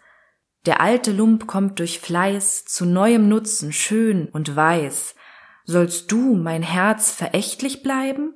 der 0.65 0.81
alte 0.81 1.13
Lump 1.13 1.47
kommt 1.47 1.79
durch 1.79 1.99
Fleiß 1.99 2.65
zu 2.65 2.85
neuem 2.85 3.29
Nutzen 3.29 3.71
schön 3.71 4.27
und 4.27 4.53
weiß. 4.53 5.15
Sollst 5.63 6.11
du, 6.11 6.35
mein 6.35 6.63
Herz, 6.63 7.11
verächtlich 7.11 7.83
bleiben? 7.83 8.33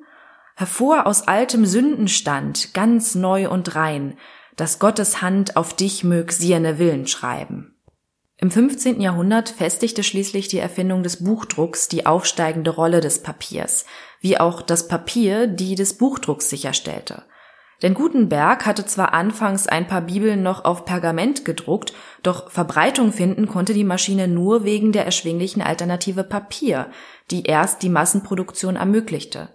Hervor 0.56 1.08
aus 1.08 1.28
altem 1.28 1.66
Sündenstand, 1.66 2.74
ganz 2.74 3.16
neu 3.16 3.50
und 3.50 3.76
rein, 3.76 4.18
dass 4.56 4.80
Gottes 4.80 5.22
Hand 5.22 5.58
auf 5.58 5.74
dich 5.74 6.04
mög 6.04 6.32
sierne 6.32 6.78
Willen 6.78 7.08
schreiben. 7.08 7.71
Im 8.44 8.50
15. 8.50 9.00
Jahrhundert 9.02 9.50
festigte 9.50 10.02
schließlich 10.02 10.48
die 10.48 10.58
Erfindung 10.58 11.04
des 11.04 11.24
Buchdrucks 11.24 11.90
die 11.90 12.08
aufsteigende 12.08 12.72
Rolle 12.72 13.00
des 13.00 13.22
Papiers, 13.22 13.86
wie 14.20 14.40
auch 14.40 14.64
das 14.64 14.88
Papier 14.88 15.46
die 15.46 15.76
des 15.76 16.00
Buchdrucks 16.00 16.50
sicherstellte. 16.50 17.22
Denn 17.84 17.94
Gutenberg 17.94 18.66
hatte 18.66 18.84
zwar 18.84 19.14
anfangs 19.14 19.68
ein 19.68 19.88
paar 19.88 20.02
Bibeln 20.02 20.42
noch 20.42 20.66
auf 20.66 20.86
Pergament 20.86 21.46
gedruckt, 21.46 21.94
doch 22.24 22.50
Verbreitung 22.50 23.12
finden 23.14 23.46
konnte 23.46 23.76
die 23.76 23.84
Maschine 23.84 24.28
nur 24.28 24.64
wegen 24.64 24.92
der 24.92 25.06
erschwinglichen 25.06 25.62
Alternative 25.62 26.24
Papier, 26.24 26.88
die 27.30 27.44
erst 27.44 27.84
die 27.84 27.90
Massenproduktion 27.90 28.76
ermöglichte. 28.76 29.50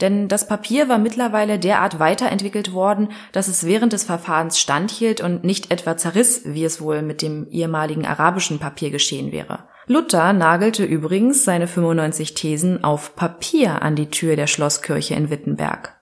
Denn 0.00 0.26
das 0.26 0.48
Papier 0.48 0.88
war 0.88 0.98
mittlerweile 0.98 1.58
derart 1.58 1.98
weiterentwickelt 2.00 2.72
worden, 2.72 3.10
dass 3.30 3.48
es 3.48 3.64
während 3.64 3.92
des 3.92 4.04
Verfahrens 4.04 4.58
standhielt 4.58 5.20
und 5.20 5.44
nicht 5.44 5.70
etwa 5.70 5.96
zerriss, 5.96 6.42
wie 6.44 6.64
es 6.64 6.80
wohl 6.80 7.02
mit 7.02 7.22
dem 7.22 7.46
ehemaligen 7.50 8.06
arabischen 8.06 8.58
Papier 8.58 8.90
geschehen 8.90 9.30
wäre. 9.30 9.68
Luther 9.86 10.32
nagelte 10.32 10.84
übrigens 10.84 11.44
seine 11.44 11.66
95 11.66 12.34
Thesen 12.34 12.82
auf 12.82 13.14
Papier 13.16 13.82
an 13.82 13.96
die 13.96 14.10
Tür 14.10 14.36
der 14.36 14.46
Schlosskirche 14.46 15.14
in 15.14 15.30
Wittenberg. 15.30 16.00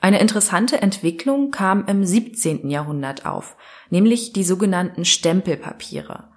Eine 0.00 0.20
interessante 0.20 0.80
Entwicklung 0.80 1.50
kam 1.50 1.84
im 1.86 2.04
17. 2.04 2.70
Jahrhundert 2.70 3.26
auf, 3.26 3.56
nämlich 3.90 4.32
die 4.32 4.44
sogenannten 4.44 5.04
Stempelpapiere. 5.04 6.29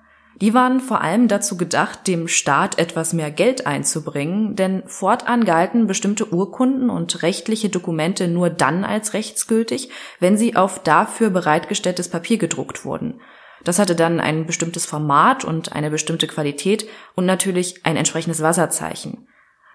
Die 0.43 0.53
waren 0.53 0.81
vor 0.81 0.99
allem 0.99 1.29
dazu 1.29 1.55
gedacht, 1.55 2.05
dem 2.05 2.27
Staat 2.27 2.77
etwas 2.77 3.13
mehr 3.13 3.31
Geld 3.31 3.65
einzubringen, 3.65 4.57
denn 4.57 4.83
fortan 4.87 5.45
galten 5.45 5.87
bestimmte 5.87 6.33
Urkunden 6.33 6.89
und 6.89 7.23
rechtliche 7.23 7.69
Dokumente 7.69 8.27
nur 8.27 8.49
dann 8.49 8.83
als 8.83 9.13
rechtsgültig, 9.13 9.89
wenn 10.19 10.37
sie 10.37 10.57
auf 10.57 10.83
dafür 10.83 11.29
bereitgestelltes 11.29 12.09
Papier 12.09 12.37
gedruckt 12.39 12.83
wurden. 12.83 13.21
Das 13.63 13.79
hatte 13.79 13.95
dann 13.95 14.19
ein 14.19 14.45
bestimmtes 14.45 14.85
Format 14.85 15.45
und 15.45 15.71
eine 15.71 15.89
bestimmte 15.89 16.27
Qualität 16.27 16.89
und 17.15 17.25
natürlich 17.25 17.85
ein 17.85 17.95
entsprechendes 17.95 18.41
Wasserzeichen. 18.41 19.29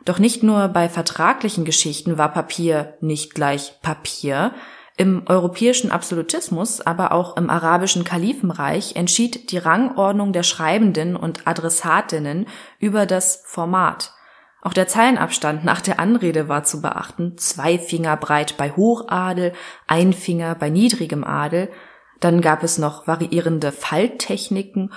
Doch 0.05 0.19
nicht 0.19 0.43
nur 0.43 0.69
bei 0.69 0.91
vertraglichen 0.91 1.65
Geschichten 1.65 2.19
war 2.19 2.31
Papier 2.31 2.99
nicht 3.01 3.35
gleich 3.35 3.81
Papier, 3.81 4.53
im 4.99 5.23
europäischen 5.27 5.93
Absolutismus, 5.93 6.81
aber 6.81 7.13
auch 7.13 7.37
im 7.37 7.49
arabischen 7.49 8.03
Kalifenreich 8.03 8.97
entschied 8.97 9.53
die 9.53 9.59
Rangordnung 9.59 10.33
der 10.33 10.43
Schreibenden 10.43 11.15
und 11.15 11.47
Adressatinnen 11.47 12.47
über 12.81 13.07
das 13.07 13.43
Format. 13.47 14.13
Auch 14.61 14.73
der 14.73 14.89
Zeilenabstand 14.89 15.65
nach 15.65 15.81
der 15.81 16.01
Anrede 16.01 16.49
war 16.49 16.65
zu 16.65 16.83
beachten, 16.83 17.39
zwei 17.39 17.79
Finger 17.79 18.17
breit 18.17 18.57
bei 18.59 18.73
Hochadel, 18.73 19.53
ein 19.87 20.13
Finger 20.13 20.57
bei 20.57 20.69
niedrigem 20.69 21.23
Adel, 21.23 21.71
dann 22.19 22.41
gab 22.41 22.65
es 22.65 22.77
noch 22.77 23.07
variierende 23.07 23.71
Falttechniken 23.71 24.93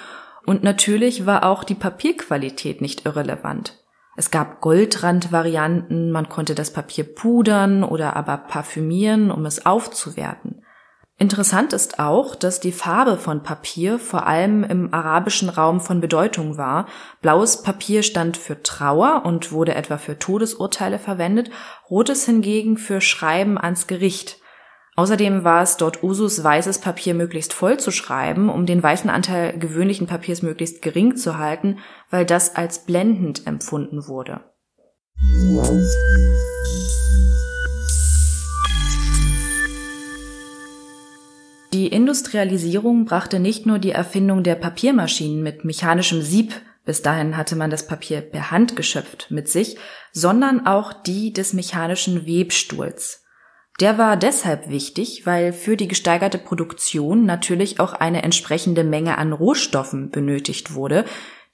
und 0.48 0.64
natürlich 0.64 1.28
war 1.28 1.46
auch 1.46 1.64
die 1.64 1.76
Papierqualität 1.76 2.82
nicht 2.82 3.06
irrelevant. 3.06 3.81
Es 4.18 4.30
gab 4.30 4.62
Goldrandvarianten, 4.62 6.12
man 6.12 6.28
konnte 6.28 6.54
das 6.54 6.72
Papier 6.74 7.04
pudern 7.04 7.84
oder 7.84 8.16
aber 8.16 8.38
parfümieren, 8.38 9.32
um 9.32 9.46
es 9.46 9.66
aufzuwerten. 9.66 10.62
Interessant 11.22 11.72
ist 11.72 12.00
auch, 12.00 12.34
dass 12.34 12.60
die 12.60 12.72
Farbe 12.72 13.16
von 13.16 13.44
Papier 13.44 14.00
vor 14.00 14.26
allem 14.26 14.64
im 14.64 14.92
arabischen 14.92 15.50
Raum 15.50 15.80
von 15.80 16.02
Bedeutung 16.02 16.58
war. 16.58 16.88
Blaues 17.22 17.62
Papier 17.62 18.02
stand 18.02 18.38
für 18.38 18.64
Trauer 18.64 19.22
und 19.24 19.52
wurde 19.52 19.76
etwa 19.76 20.00
für 20.00 20.18
Todesurteile 20.18 20.98
verwendet, 20.98 21.52
rotes 21.92 22.26
hingegen 22.26 22.76
für 22.78 23.02
Schreiben 23.02 23.60
ans 23.60 23.86
Gericht. 23.86 24.41
Außerdem 24.96 25.46
war 25.46 25.64
es 25.64 25.78
dort 25.78 26.04
Usus, 26.04 26.44
weißes 26.44 26.80
Papier 26.80 27.14
möglichst 27.14 27.54
voll 27.54 27.80
zu 27.80 27.92
schreiben, 27.92 28.50
um 28.50 28.66
den 28.66 28.84
weißen 28.84 29.10
Anteil 29.10 29.58
gewöhnlichen 29.58 30.06
Papiers 30.06 30.42
möglichst 30.42 30.82
gering 30.82 31.16
zu 31.16 31.38
halten, 31.38 31.80
weil 32.10 32.26
das 32.26 32.56
als 32.56 32.86
blendend 32.86 33.48
empfunden 33.48 34.08
wurde. 34.08 34.42
Die 41.74 41.88
Industrialisierung 41.88 43.06
brachte 43.06 43.40
nicht 43.40 43.66
nur 43.66 43.80
die 43.80 43.92
Erfindung 43.92 44.44
der 44.44 44.56
Papiermaschinen 44.56 45.42
mit 45.42 45.64
mechanischem 45.64 46.22
Sieb, 46.22 46.54
bis 46.84 47.02
dahin 47.02 47.38
hatte 47.38 47.56
man 47.56 47.70
das 47.70 47.88
Papier 47.88 48.20
per 48.20 48.52
Hand 48.52 48.76
geschöpft, 48.76 49.28
mit 49.30 49.48
sich, 49.48 49.78
sondern 50.12 50.66
auch 50.68 50.92
die 50.92 51.32
des 51.32 51.54
mechanischen 51.54 52.26
Webstuhls. 52.26 53.21
Der 53.82 53.98
war 53.98 54.16
deshalb 54.16 54.70
wichtig, 54.70 55.26
weil 55.26 55.52
für 55.52 55.76
die 55.76 55.88
gesteigerte 55.88 56.38
Produktion 56.38 57.26
natürlich 57.26 57.80
auch 57.80 57.94
eine 57.94 58.22
entsprechende 58.22 58.84
Menge 58.84 59.18
an 59.18 59.34
Rohstoffen 59.34 60.12
benötigt 60.12 60.76
wurde, 60.76 61.04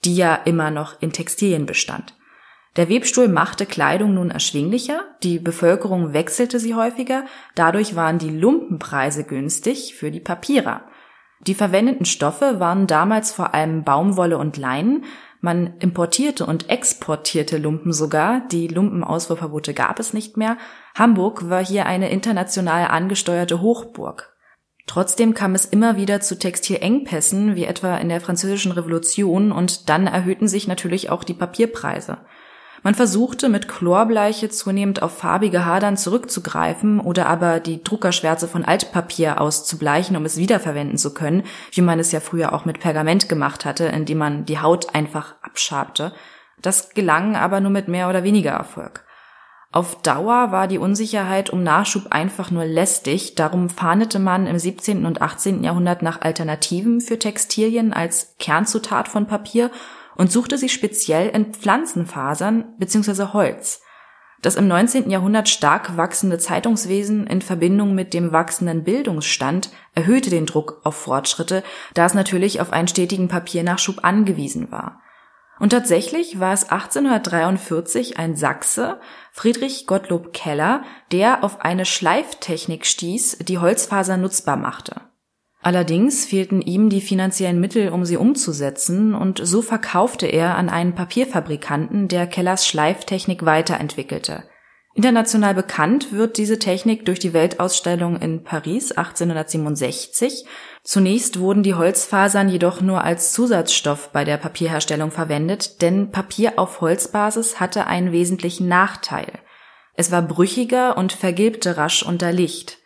die 0.04 0.18
ja 0.18 0.36
immer 0.36 0.70
noch 0.70 1.02
in 1.02 1.14
Textilien 1.14 1.66
bestand. 1.66 2.16
Der 2.76 2.90
Webstuhl 2.90 3.30
machte 3.30 3.66
Kleidung 3.66 4.14
nun 4.14 4.30
erschwinglicher, 4.30 5.06
die 5.24 5.40
Bevölkerung 5.40 6.12
wechselte 6.12 6.60
sie 6.60 6.76
häufiger, 6.76 7.24
dadurch 7.56 7.96
waren 7.96 8.20
die 8.20 8.30
Lumpenpreise 8.30 9.24
günstig 9.24 9.96
für 9.96 10.12
die 10.12 10.20
Papierer. 10.20 10.82
Die 11.40 11.56
verwendeten 11.56 12.06
Stoffe 12.06 12.60
waren 12.60 12.88
damals 12.88 13.32
vor 13.32 13.54
allem 13.54 13.86
Baumwolle 13.86 14.38
und 14.38 14.58
Leinen, 14.58 15.06
man 15.40 15.78
importierte 15.80 16.46
und 16.46 16.70
exportierte 16.70 17.58
Lumpen 17.58 17.94
sogar, 17.94 18.42
die 18.48 18.68
Lumpenausfuhrverbote 18.68 19.74
gab 19.74 20.00
es 20.00 20.14
nicht 20.14 20.36
mehr. 20.36 20.58
Hamburg 20.98 21.48
war 21.48 21.64
hier 21.64 21.86
eine 21.86 22.10
international 22.10 22.88
angesteuerte 22.88 23.62
Hochburg. 23.62 24.36
Trotzdem 24.88 25.36
kam 25.36 25.54
es 25.54 25.66
immer 25.66 25.96
wieder 25.96 26.22
zu 26.22 26.40
Textilengpässen, 26.40 27.56
wie 27.56 27.66
etwa 27.66 27.98
in 27.98 28.10
der 28.10 28.20
Französischen 28.20 28.72
Revolution, 28.72 29.52
und 29.52 29.90
dann 29.90 30.08
erhöhten 30.08 30.48
sich 30.48 30.68
natürlich 30.68 31.12
auch 31.12 31.24
die 31.24 31.36
Papierpreise. 31.36 32.18
Man 32.82 32.96
versuchte 32.96 33.48
mit 33.48 33.68
Chlorbleiche 33.68 34.50
zunehmend 34.50 35.04
auf 35.04 35.18
farbige 35.18 35.66
Hadern 35.66 35.98
zurückzugreifen 35.98 37.00
oder 37.00 37.28
aber 37.28 37.60
die 37.60 37.84
Druckerschwärze 37.84 38.48
von 38.48 38.66
Altpapier 38.66 39.40
auszubleichen, 39.40 40.16
um 40.16 40.26
es 40.26 40.38
wiederverwenden 40.38 40.98
zu 40.98 41.14
können, 41.14 41.44
wie 41.74 41.82
man 41.82 42.00
es 42.00 42.12
ja 42.12 42.22
früher 42.22 42.54
auch 42.54 42.66
mit 42.66 42.80
Pergament 42.80 43.30
gemacht 43.30 43.66
hatte, 43.66 43.86
indem 43.86 44.18
man 44.18 44.46
die 44.46 44.60
Haut 44.60 44.96
einfach 44.96 45.36
abschabte. 45.44 46.14
Das 46.62 46.92
gelang 46.92 47.36
aber 47.36 47.60
nur 47.60 47.72
mit 47.72 47.88
mehr 47.88 48.10
oder 48.10 48.24
weniger 48.24 48.52
Erfolg. 48.52 49.07
Auf 49.72 50.02
Dauer 50.02 50.52
war 50.52 50.68
die 50.68 50.78
Unsicherheit 50.78 51.50
um 51.50 51.62
Nachschub 51.62 52.08
einfach 52.10 52.52
nur 52.52 52.66
lästig, 52.66 53.36
darum 53.36 53.70
fahndete 53.70 54.18
man 54.18 54.48
im 54.48 54.58
17. 54.58 55.06
und 55.06 55.22
18. 55.22 55.64
Jahrhundert 55.64 56.02
nach 56.02 56.22
Alternativen 56.22 57.02
für 57.02 57.20
Textilien 57.20 57.92
als 57.92 58.36
Kernzutat 58.40 59.10
von 59.10 59.28
Papier 59.28 59.70
und 60.16 60.32
suchte 60.32 60.58
sie 60.58 60.70
speziell 60.70 61.30
in 61.30 61.54
Pflanzenfasern 61.54 62.76
bzw. 62.78 63.34
Holz. 63.34 63.82
Das 64.42 64.56
im 64.56 64.68
19. 64.68 65.10
Jahrhundert 65.10 65.50
stark 65.50 65.98
wachsende 65.98 66.38
Zeitungswesen 66.38 67.28
in 67.28 67.42
Verbindung 67.42 67.94
mit 67.94 68.14
dem 68.14 68.32
wachsenden 68.32 68.84
Bildungsstand 68.84 69.72
erhöhte 69.96 70.30
den 70.30 70.46
Druck 70.46 70.80
auf 70.84 70.96
Fortschritte, 70.96 71.64
da 71.94 72.06
es 72.06 72.14
natürlich 72.14 72.62
auf 72.62 72.72
einen 72.72 72.88
stetigen 72.88 73.28
Papiernachschub 73.28 74.04
angewiesen 74.04 74.72
war. 74.72 75.02
Und 75.60 75.72
tatsächlich 75.72 76.40
war 76.40 76.54
es 76.54 76.70
1843 76.70 78.20
ein 78.20 78.36
Sachse, 78.36 79.00
Friedrich 79.38 79.86
Gottlob 79.86 80.34
Keller, 80.34 80.84
der 81.12 81.44
auf 81.44 81.62
eine 81.62 81.86
Schleiftechnik 81.86 82.88
stieß, 82.88 83.38
die 83.44 83.60
Holzfaser 83.60 84.18
nutzbar 84.18 84.58
machte. 84.58 85.02
Allerdings 85.62 86.26
fehlten 86.26 86.60
ihm 86.60 86.90
die 86.90 87.02
finanziellen 87.02 87.60
Mittel, 87.60 87.90
um 87.90 88.04
sie 88.04 88.18
umzusetzen, 88.18 89.14
und 89.14 89.40
so 89.44 89.62
verkaufte 89.62 90.26
er 90.26 90.56
an 90.56 90.70
einen 90.70 90.96
Papierfabrikanten, 90.96 92.08
der 92.08 92.26
Kellers 92.26 92.66
Schleiftechnik 92.66 93.46
weiterentwickelte. 93.46 94.44
International 94.96 95.54
bekannt 95.54 96.12
wird 96.12 96.40
diese 96.40 96.58
Technik 96.58 97.06
durch 97.06 97.20
die 97.20 97.34
Weltausstellung 97.34 98.20
in 98.20 98.44
Paris 98.44 98.92
1867. 98.92 100.48
Zunächst 100.88 101.42
wurden 101.42 101.64
die 101.64 101.76
Holzfasern 101.76 102.48
jedoch 102.48 102.80
nur 102.80 103.04
als 103.04 103.34
Zusatzstoff 103.34 104.14
bei 104.14 104.24
der 104.24 104.38
Papierherstellung 104.38 105.12
verwendet, 105.12 105.82
denn 105.82 106.12
Papier 106.12 106.54
auf 106.56 106.80
Holzbasis 106.80 107.60
hatte 107.60 107.88
einen 107.88 108.14
wesentlichen 108.14 108.70
Nachteil. 108.70 109.34
Es 109.96 110.14
war 110.14 110.22
brüchiger 110.22 110.96
und 110.96 111.12
vergilbte 111.12 111.76
rasch 111.76 112.04
unter 112.04 112.32
Licht. 112.32 112.78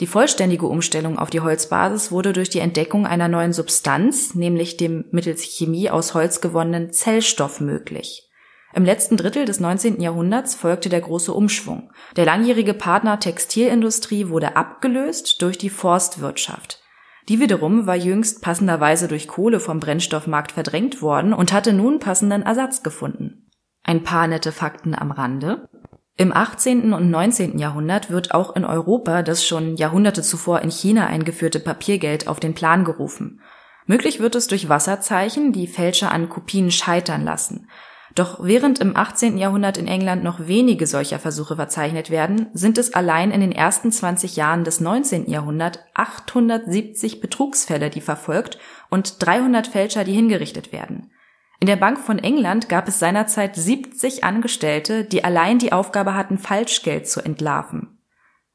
Die 0.00 0.06
vollständige 0.06 0.66
Umstellung 0.66 1.18
auf 1.18 1.30
die 1.30 1.40
Holzbasis 1.40 2.12
wurde 2.12 2.34
durch 2.34 2.50
die 2.50 2.58
Entdeckung 2.58 3.06
einer 3.06 3.28
neuen 3.28 3.54
Substanz, 3.54 4.34
nämlich 4.34 4.76
dem 4.76 5.06
mittels 5.10 5.42
Chemie 5.42 5.88
aus 5.88 6.12
Holz 6.12 6.42
gewonnenen 6.42 6.92
Zellstoff 6.92 7.60
möglich. 7.60 8.30
Im 8.74 8.84
letzten 8.84 9.16
Drittel 9.16 9.46
des 9.46 9.60
19. 9.60 10.02
Jahrhunderts 10.02 10.54
folgte 10.54 10.90
der 10.90 11.00
große 11.00 11.32
Umschwung. 11.32 11.90
Der 12.16 12.26
langjährige 12.26 12.74
Partner 12.74 13.18
Textilindustrie 13.18 14.28
wurde 14.28 14.56
abgelöst 14.56 15.40
durch 15.40 15.56
die 15.56 15.70
Forstwirtschaft. 15.70 16.82
Die 17.28 17.40
wiederum 17.40 17.86
war 17.86 17.96
jüngst 17.96 18.40
passenderweise 18.40 19.08
durch 19.08 19.26
Kohle 19.26 19.58
vom 19.58 19.80
Brennstoffmarkt 19.80 20.52
verdrängt 20.52 21.02
worden 21.02 21.32
und 21.32 21.52
hatte 21.52 21.72
nun 21.72 21.98
passenden 21.98 22.42
Ersatz 22.42 22.82
gefunden. 22.82 23.50
Ein 23.82 24.04
paar 24.04 24.28
nette 24.28 24.52
Fakten 24.52 24.94
am 24.94 25.10
Rande. 25.10 25.68
Im 26.16 26.32
18. 26.32 26.92
und 26.92 27.10
19. 27.10 27.58
Jahrhundert 27.58 28.10
wird 28.10 28.32
auch 28.32 28.56
in 28.56 28.64
Europa 28.64 29.22
das 29.22 29.44
schon 29.44 29.76
Jahrhunderte 29.76 30.22
zuvor 30.22 30.62
in 30.62 30.70
China 30.70 31.06
eingeführte 31.06 31.60
Papiergeld 31.60 32.26
auf 32.28 32.40
den 32.40 32.54
Plan 32.54 32.84
gerufen. 32.84 33.40
Möglich 33.86 34.18
wird 34.18 34.34
es 34.34 34.46
durch 34.46 34.68
Wasserzeichen, 34.68 35.52
die 35.52 35.66
Fälscher 35.66 36.10
an 36.12 36.28
Kopien 36.28 36.70
scheitern 36.70 37.24
lassen. 37.24 37.68
Doch 38.16 38.38
während 38.42 38.78
im 38.78 38.96
18. 38.96 39.36
Jahrhundert 39.36 39.76
in 39.76 39.86
England 39.86 40.24
noch 40.24 40.46
wenige 40.46 40.86
solcher 40.86 41.18
Versuche 41.18 41.56
verzeichnet 41.56 42.08
werden, 42.08 42.46
sind 42.54 42.78
es 42.78 42.94
allein 42.94 43.30
in 43.30 43.42
den 43.42 43.52
ersten 43.52 43.92
20 43.92 44.36
Jahren 44.36 44.64
des 44.64 44.80
19. 44.80 45.28
Jahrhunderts 45.28 45.80
870 45.92 47.20
Betrugsfälle, 47.20 47.90
die 47.90 48.00
verfolgt 48.00 48.58
und 48.88 49.22
300 49.24 49.66
Fälscher, 49.66 50.02
die 50.02 50.14
hingerichtet 50.14 50.72
werden. 50.72 51.10
In 51.60 51.66
der 51.66 51.76
Bank 51.76 51.98
von 51.98 52.18
England 52.18 52.70
gab 52.70 52.88
es 52.88 52.98
seinerzeit 52.98 53.54
70 53.54 54.24
Angestellte, 54.24 55.04
die 55.04 55.22
allein 55.22 55.58
die 55.58 55.72
Aufgabe 55.72 56.14
hatten, 56.14 56.38
Falschgeld 56.38 57.06
zu 57.06 57.20
entlarven. 57.20 57.98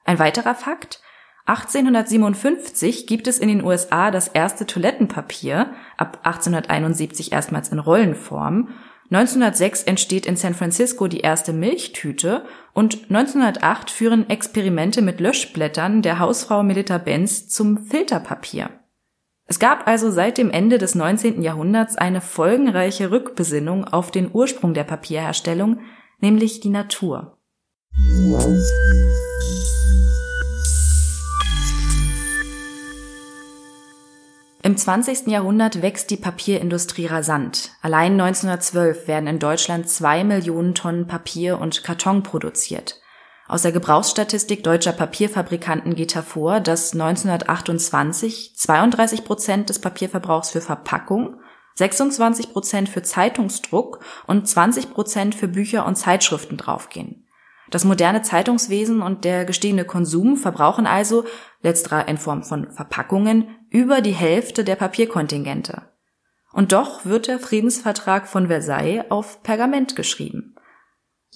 Ein 0.05 0.17
weiterer 0.17 0.55
Fakt, 0.55 1.01
1857 1.45 3.05
gibt 3.05 3.27
es 3.27 3.37
in 3.37 3.47
den 3.47 3.63
USA 3.63 4.09
das 4.09 4.27
erste 4.27 4.65
Toilettenpapier, 4.65 5.71
ab 5.97 6.19
1871 6.23 7.31
erstmals 7.31 7.69
in 7.69 7.77
Rollenform 7.77 8.69
1906 9.11 9.83
entsteht 9.83 10.25
in 10.25 10.37
San 10.37 10.53
Francisco 10.53 11.09
die 11.09 11.19
erste 11.19 11.51
Milchtüte 11.51 12.45
und 12.73 13.09
1908 13.09 13.91
führen 13.91 14.29
Experimente 14.29 15.01
mit 15.01 15.19
Löschblättern 15.19 16.01
der 16.01 16.19
Hausfrau 16.19 16.63
Melita 16.63 16.97
Benz 16.97 17.49
zum 17.49 17.77
Filterpapier. 17.77 18.69
Es 19.47 19.59
gab 19.59 19.85
also 19.85 20.11
seit 20.11 20.37
dem 20.37 20.49
Ende 20.49 20.77
des 20.77 20.95
19. 20.95 21.41
Jahrhunderts 21.41 21.97
eine 21.97 22.21
folgenreiche 22.21 23.11
Rückbesinnung 23.11 23.83
auf 23.83 24.11
den 24.11 24.29
Ursprung 24.31 24.73
der 24.73 24.85
Papierherstellung, 24.85 25.81
nämlich 26.21 26.61
die 26.61 26.69
Natur. 26.69 27.37
Im 34.63 34.77
20. 34.77 35.25
Jahrhundert 35.25 35.81
wächst 35.81 36.11
die 36.11 36.17
Papierindustrie 36.17 37.07
rasant. 37.07 37.71
Allein 37.81 38.11
1912 38.11 39.07
werden 39.07 39.25
in 39.25 39.39
Deutschland 39.39 39.89
zwei 39.89 40.23
Millionen 40.23 40.75
Tonnen 40.75 41.07
Papier 41.07 41.59
und 41.59 41.83
Karton 41.83 42.21
produziert. 42.21 43.01
Aus 43.47 43.63
der 43.63 43.71
Gebrauchsstatistik 43.71 44.63
deutscher 44.63 44.91
Papierfabrikanten 44.91 45.95
geht 45.95 46.13
hervor, 46.13 46.59
dass 46.59 46.93
1928 46.93 48.55
32 48.55 49.25
Prozent 49.25 49.69
des 49.69 49.79
Papierverbrauchs 49.79 50.51
für 50.51 50.61
Verpackung, 50.61 51.39
26 51.75 52.53
Prozent 52.53 52.87
für 52.87 53.01
Zeitungsdruck 53.01 53.99
und 54.27 54.47
20 54.47 54.93
Prozent 54.93 55.33
für 55.33 55.47
Bücher 55.47 55.87
und 55.87 55.95
Zeitschriften 55.95 56.57
draufgehen. 56.57 57.25
Das 57.71 57.85
moderne 57.85 58.21
Zeitungswesen 58.21 59.01
und 59.01 59.23
der 59.23 59.45
gestiegene 59.45 59.85
Konsum 59.85 60.37
verbrauchen 60.37 60.85
also, 60.85 61.23
letzterer 61.63 62.07
in 62.07 62.17
Form 62.17 62.43
von 62.43 62.69
Verpackungen, 62.69 63.47
über 63.69 64.01
die 64.01 64.11
Hälfte 64.11 64.63
der 64.63 64.75
Papierkontingente. 64.75 65.83
Und 66.51 66.73
doch 66.73 67.05
wird 67.05 67.27
der 67.27 67.39
Friedensvertrag 67.39 68.27
von 68.27 68.47
Versailles 68.47 69.05
auf 69.09 69.41
Pergament 69.41 69.95
geschrieben. 69.95 70.55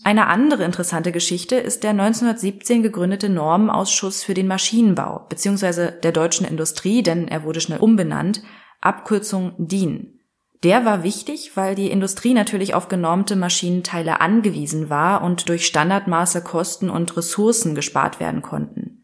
Eine 0.04 0.28
andere 0.28 0.66
interessante 0.66 1.14
Geschichte 1.14 1.56
ist 1.56 1.84
der 1.84 1.92
1917 1.92 2.84
gegründete 2.84 3.30
Normenausschuss 3.30 4.24
für 4.24 4.34
den 4.34 4.48
Maschinenbau 4.48 5.26
bzw. 5.30 5.92
der 6.04 6.12
deutschen 6.12 6.46
Industrie, 6.46 7.02
denn 7.02 7.30
er 7.30 7.44
wurde 7.44 7.62
schnell 7.62 7.80
umbenannt, 7.80 8.44
Abkürzung 8.82 9.54
DIN. 9.58 10.15
Der 10.64 10.86
war 10.86 11.04
wichtig, 11.04 11.52
weil 11.56 11.76
die 11.76 11.92
Industrie 11.92 12.34
natürlich 12.34 12.74
auf 12.74 12.88
genormte 12.88 13.36
Maschinenteile 13.36 14.22
angewiesen 14.22 14.90
war 14.90 15.24
und 15.24 15.50
durch 15.50 15.66
Standardmaße 15.66 16.42
Kosten 16.42 16.90
und 16.90 17.16
Ressourcen 17.18 17.76
gespart 17.76 18.20
werden 18.20 18.42
konnten. 18.42 19.04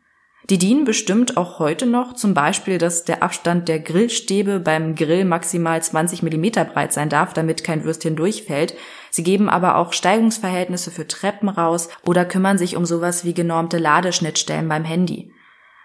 Die 0.50 0.58
DIN 0.58 0.84
bestimmt 0.84 1.38
auch 1.38 1.60
heute 1.60 1.86
noch 1.86 2.14
zum 2.14 2.34
Beispiel, 2.34 2.78
dass 2.78 3.06
der 3.06 3.24
Abstand 3.24 3.70
der 3.70 3.80
Grillstäbe 3.80 4.60
beim 4.60 4.96
Grill 4.96 5.24
maximal 5.24 5.82
20 5.82 6.24
Millimeter 6.24 6.66
breit 6.66 6.92
sein 6.92 7.08
darf, 7.10 7.34
damit 7.34 7.64
kein 7.64 7.86
Würstchen 7.86 8.16
durchfällt. 8.16 8.76
Sie 9.12 9.24
geben 9.24 9.48
aber 9.48 9.78
auch 9.78 9.94
Steigungsverhältnisse 9.94 10.92
für 10.92 11.08
Treppen 11.08 11.48
raus 11.48 11.90
oder 12.06 12.26
kümmern 12.26 12.58
sich 12.58 12.76
um 12.76 12.86
sowas 12.86 13.24
wie 13.24 13.34
genormte 13.34 13.78
Ladeschnittstellen 13.78 14.68
beim 14.68 14.84
Handy. 14.84 15.32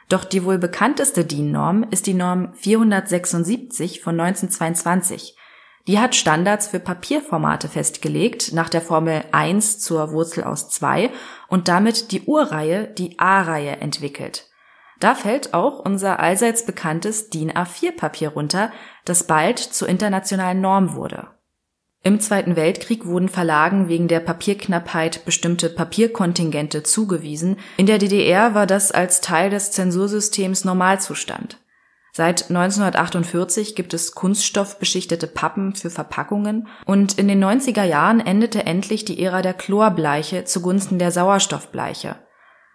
Doch 0.09 0.25
die 0.25 0.45
wohl 0.45 0.59
bekannteste 0.59 1.25
DIN-Norm 1.25 1.87
ist 1.91 2.07
die 2.07 2.15
Norm 2.15 2.53
476 2.55 4.01
von 4.01 4.19
1922. 4.19 5.37
Die 5.87 6.01
hat 6.01 6.17
Standards 6.17 6.67
für 6.67 6.81
Papierformate 6.81 7.69
festgelegt, 7.69 8.53
nach 8.53 8.69
der 8.69 8.83
Formel 8.83 9.25
1 9.31 9.79
zur 9.79 10.11
Wurzel 10.11 10.43
aus 10.43 10.69
2 10.69 11.11
und 11.49 11.69
damit 11.69 12.11
die 12.11 12.23
Urreihe, 12.23 12.89
die 12.89 13.19
A-Reihe, 13.19 13.77
entwickelt. 13.77 14.51
Da 14.99 15.15
fällt 15.15 15.55
auch 15.55 15.79
unser 15.79 16.19
allseits 16.19 16.65
bekanntes 16.65 17.31
DIN 17.31 17.53
A4-Papier 17.53 18.31
runter, 18.31 18.73
das 19.05 19.25
bald 19.25 19.59
zur 19.59 19.89
internationalen 19.89 20.61
Norm 20.61 20.95
wurde. 20.95 21.29
Im 22.03 22.21
Zweiten 22.21 22.57
Weltkrieg 22.57 23.05
wurden 23.05 23.29
Verlagen 23.29 23.89
wegen 23.89 24.09
der 24.09 24.21
Papierknappheit 24.21 25.25
bestimmte 25.25 25.69
Papierkontingente 25.69 26.83
zugewiesen. 26.83 27.59
In 27.77 27.87
der 27.87 27.99
DDR 27.99 28.55
war 28.55 28.67
das 28.67 28.93
als 28.93 29.21
Teil 29.21 29.51
des 29.51 29.73
Zensursystems 29.73 30.65
Normalzustand. 30.65 31.59
Seit 32.17 32.49
1948 32.49 33.75
gibt 33.75 33.93
es 33.93 34.13
kunststoffbeschichtete 34.13 35.27
Pappen 35.27 35.75
für 35.75 35.91
Verpackungen 35.91 36.67
und 36.87 37.19
in 37.19 37.29
den 37.29 37.45
90er 37.45 37.85
Jahren 37.85 38.21
endete 38.21 38.65
endlich 38.65 39.05
die 39.05 39.23
Ära 39.23 39.43
der 39.43 39.53
Chlorbleiche 39.53 40.47
zugunsten 40.47 40.99
der 40.99 41.11
Sauerstoffbleiche. 41.11 42.17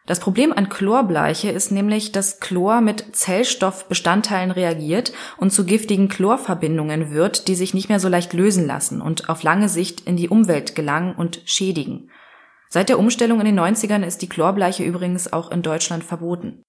Das 0.05 0.19
Problem 0.19 0.53
an 0.53 0.69
Chlorbleiche 0.69 1.49
ist 1.49 1.71
nämlich, 1.71 2.11
dass 2.11 2.39
Chlor 2.39 2.81
mit 2.81 3.15
Zellstoffbestandteilen 3.15 4.51
reagiert 4.51 5.11
und 5.37 5.51
zu 5.51 5.65
giftigen 5.65 6.07
Chlorverbindungen 6.07 7.09
wird, 7.09 7.47
die 7.47 7.55
sich 7.55 7.73
nicht 7.73 7.89
mehr 7.89 7.99
so 7.99 8.09
leicht 8.09 8.33
lösen 8.33 8.67
lassen 8.67 9.01
und 9.01 9.27
auf 9.27 9.41
lange 9.41 9.69
Sicht 9.69 10.01
in 10.01 10.17
die 10.17 10.29
Umwelt 10.29 10.75
gelangen 10.75 11.15
und 11.15 11.41
schädigen. 11.45 12.11
Seit 12.69 12.89
der 12.89 12.99
Umstellung 12.99 13.39
in 13.39 13.47
den 13.47 13.59
90ern 13.59 14.05
ist 14.05 14.21
die 14.21 14.29
Chlorbleiche 14.29 14.83
übrigens 14.83 15.33
auch 15.33 15.49
in 15.49 15.63
Deutschland 15.63 16.03
verboten. 16.03 16.63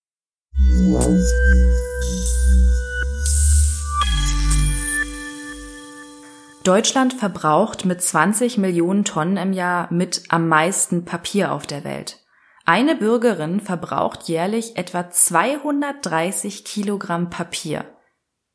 Deutschland 6.65 7.15
verbraucht 7.15 7.85
mit 7.85 8.01
20 8.01 8.57
Millionen 8.57 9.05
Tonnen 9.05 9.37
im 9.37 9.53
Jahr 9.53 9.93
mit 9.93 10.23
am 10.29 10.47
meisten 10.47 11.05
Papier 11.05 11.51
auf 11.51 11.67
der 11.67 11.83
Welt. 11.83 12.21
Eine 12.65 12.95
Bürgerin 12.95 13.61
verbraucht 13.61 14.29
jährlich 14.29 14.77
etwa 14.77 15.11
230 15.11 16.65
Kilogramm 16.65 17.31
Papier. 17.31 17.85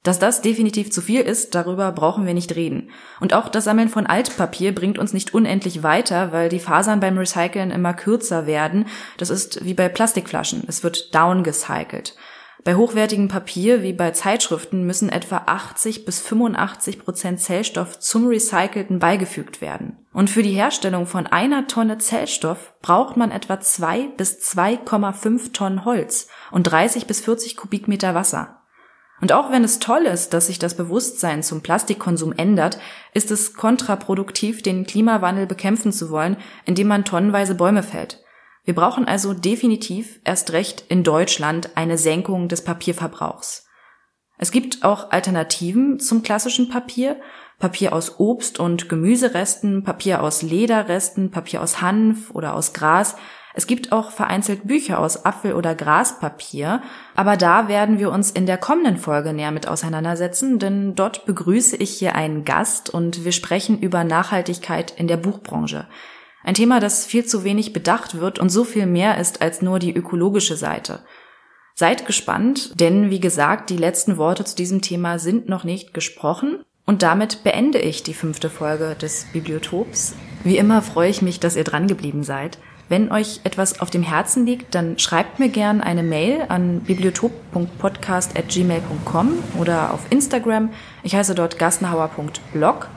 Dass 0.03 0.19
das 0.19 0.41
definitiv 0.41 0.91
zu 0.91 1.01
viel 1.01 1.21
ist, 1.21 1.53
darüber 1.53 1.91
brauchen 1.91 2.25
wir 2.25 2.33
nicht 2.33 2.55
reden. 2.55 2.91
Und 3.19 3.33
auch 3.33 3.49
das 3.49 3.65
Sammeln 3.65 3.89
von 3.89 4.05
Altpapier 4.05 4.73
bringt 4.73 4.97
uns 4.97 5.11
nicht 5.11 5.33
unendlich 5.33 5.83
weiter, 5.83 6.31
weil 6.31 6.49
die 6.49 6.59
Fasern 6.59 6.99
beim 6.99 7.17
Recyceln 7.17 7.71
immer 7.71 7.93
kürzer 7.93 8.45
werden. 8.45 8.85
Das 9.17 9.29
ist 9.29 9.65
wie 9.65 9.73
bei 9.73 9.89
Plastikflaschen. 9.89 10.63
Es 10.67 10.83
wird 10.83 11.13
downgecycelt. 11.13 12.15
Bei 12.63 12.75
hochwertigem 12.75 13.29
Papier 13.29 13.81
wie 13.81 13.93
bei 13.93 14.11
Zeitschriften 14.11 14.85
müssen 14.85 15.07
etwa 15.09 15.43
80 15.45 16.03
bis 16.03 16.19
85 16.19 16.99
Prozent 16.99 17.39
Zellstoff 17.39 17.99
zum 17.99 18.27
Recycelten 18.27 18.99
beigefügt 18.99 19.61
werden. 19.61 20.05
Und 20.11 20.29
für 20.29 20.43
die 20.43 20.51
Herstellung 20.51 21.05
von 21.05 21.27
einer 21.27 21.67
Tonne 21.67 21.97
Zellstoff 21.97 22.73
braucht 22.81 23.15
man 23.15 23.31
etwa 23.31 23.61
2 23.61 24.09
bis 24.17 24.39
2,5 24.39 25.53
Tonnen 25.53 25.85
Holz 25.85 26.27
und 26.51 26.63
30 26.63 27.07
bis 27.07 27.21
40 27.21 27.55
Kubikmeter 27.55 28.15
Wasser. 28.15 28.56
Und 29.19 29.31
auch 29.31 29.51
wenn 29.51 29.63
es 29.63 29.79
toll 29.79 30.03
ist, 30.03 30.33
dass 30.33 30.47
sich 30.47 30.59
das 30.59 30.75
Bewusstsein 30.75 31.41
zum 31.41 31.61
Plastikkonsum 31.61 32.33
ändert, 32.33 32.77
ist 33.13 33.31
es 33.31 33.55
kontraproduktiv, 33.55 34.61
den 34.61 34.85
Klimawandel 34.85 35.47
bekämpfen 35.47 35.91
zu 35.91 36.11
wollen, 36.11 36.37
indem 36.65 36.87
man 36.87 37.03
tonnenweise 37.03 37.55
Bäume 37.55 37.81
fällt. 37.81 38.23
Wir 38.63 38.75
brauchen 38.75 39.07
also 39.07 39.33
definitiv 39.33 40.19
erst 40.23 40.51
recht 40.51 40.83
in 40.89 41.03
Deutschland 41.03 41.71
eine 41.75 41.97
Senkung 41.97 42.47
des 42.47 42.63
Papierverbrauchs. 42.63 43.65
Es 44.37 44.51
gibt 44.51 44.83
auch 44.83 45.11
Alternativen 45.11 45.99
zum 45.99 46.21
klassischen 46.21 46.69
Papier. 46.69 47.19
Papier 47.59 47.93
aus 47.93 48.19
Obst- 48.19 48.59
und 48.59 48.87
Gemüseresten, 48.87 49.83
Papier 49.83 50.21
aus 50.21 50.43
Lederresten, 50.43 51.31
Papier 51.31 51.63
aus 51.63 51.81
Hanf 51.81 52.29
oder 52.31 52.53
aus 52.53 52.73
Gras. 52.73 53.15
Es 53.57 53.65
gibt 53.65 53.91
auch 53.91 54.11
vereinzelt 54.11 54.67
Bücher 54.67 54.99
aus 54.99 55.25
Apfel- 55.25 55.55
oder 55.55 55.73
Graspapier, 55.73 56.83
aber 57.15 57.37
da 57.37 57.67
werden 57.67 57.97
wir 57.97 58.11
uns 58.11 58.29
in 58.29 58.45
der 58.45 58.59
kommenden 58.59 58.97
Folge 58.97 59.33
näher 59.33 59.49
mit 59.49 59.67
auseinandersetzen, 59.67 60.59
denn 60.59 60.93
dort 60.93 61.25
begrüße 61.25 61.75
ich 61.75 61.89
hier 61.89 62.13
einen 62.13 62.45
Gast 62.45 62.91
und 62.91 63.25
wir 63.25 63.31
sprechen 63.31 63.79
über 63.79 64.03
Nachhaltigkeit 64.03 64.91
in 64.91 65.07
der 65.07 65.17
Buchbranche. 65.17 65.87
Ein 66.43 66.53
Thema, 66.53 66.79
das 66.79 67.07
viel 67.07 67.25
zu 67.25 67.43
wenig 67.43 67.73
bedacht 67.73 68.19
wird 68.19 68.37
und 68.37 68.49
so 68.49 68.63
viel 68.63 68.85
mehr 68.85 69.17
ist 69.17 69.41
als 69.41 69.63
nur 69.63 69.79
die 69.79 69.95
ökologische 69.95 70.55
Seite. 70.55 70.99
Seid 71.73 72.05
gespannt, 72.05 72.79
denn 72.79 73.09
wie 73.09 73.19
gesagt, 73.19 73.71
die 73.71 73.77
letzten 73.77 74.17
Worte 74.17 74.45
zu 74.45 74.55
diesem 74.55 74.83
Thema 74.83 75.17
sind 75.17 75.49
noch 75.49 75.63
nicht 75.63 75.95
gesprochen. 75.95 76.63
Und 76.85 77.01
damit 77.01 77.43
beende 77.43 77.79
ich 77.79 78.03
die 78.03 78.13
fünfte 78.13 78.51
Folge 78.51 78.95
des 79.01 79.25
Bibliotops. 79.33 80.13
Wie 80.43 80.57
immer 80.57 80.83
freue 80.83 81.09
ich 81.09 81.23
mich, 81.23 81.39
dass 81.39 81.55
ihr 81.55 81.63
dran 81.63 81.87
geblieben 81.87 82.21
seid. 82.21 82.59
Wenn 82.89 83.11
euch 83.11 83.41
etwas 83.43 83.81
auf 83.81 83.89
dem 83.89 84.03
Herzen 84.03 84.45
liegt, 84.45 84.73
dann 84.73 84.97
schreibt 84.97 85.39
mir 85.39 85.49
gern 85.49 85.81
eine 85.81 86.03
Mail 86.03 86.45
an 86.47 86.79
bibliotop.podcast.gmail.com 86.81 89.33
oder 89.59 89.93
auf 89.93 90.05
Instagram. 90.09 90.69
Ich 91.03 91.13
heiße 91.13 91.35
dort 91.35 91.59
gassenhauer.blog. 91.59 92.87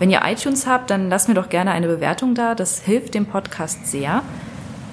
Wenn 0.00 0.10
ihr 0.10 0.22
iTunes 0.24 0.66
habt, 0.66 0.90
dann 0.90 1.08
lasst 1.08 1.28
mir 1.28 1.34
doch 1.34 1.48
gerne 1.48 1.70
eine 1.70 1.86
Bewertung 1.86 2.34
da. 2.34 2.56
Das 2.56 2.80
hilft 2.80 3.14
dem 3.14 3.26
Podcast 3.26 3.86
sehr. 3.86 4.24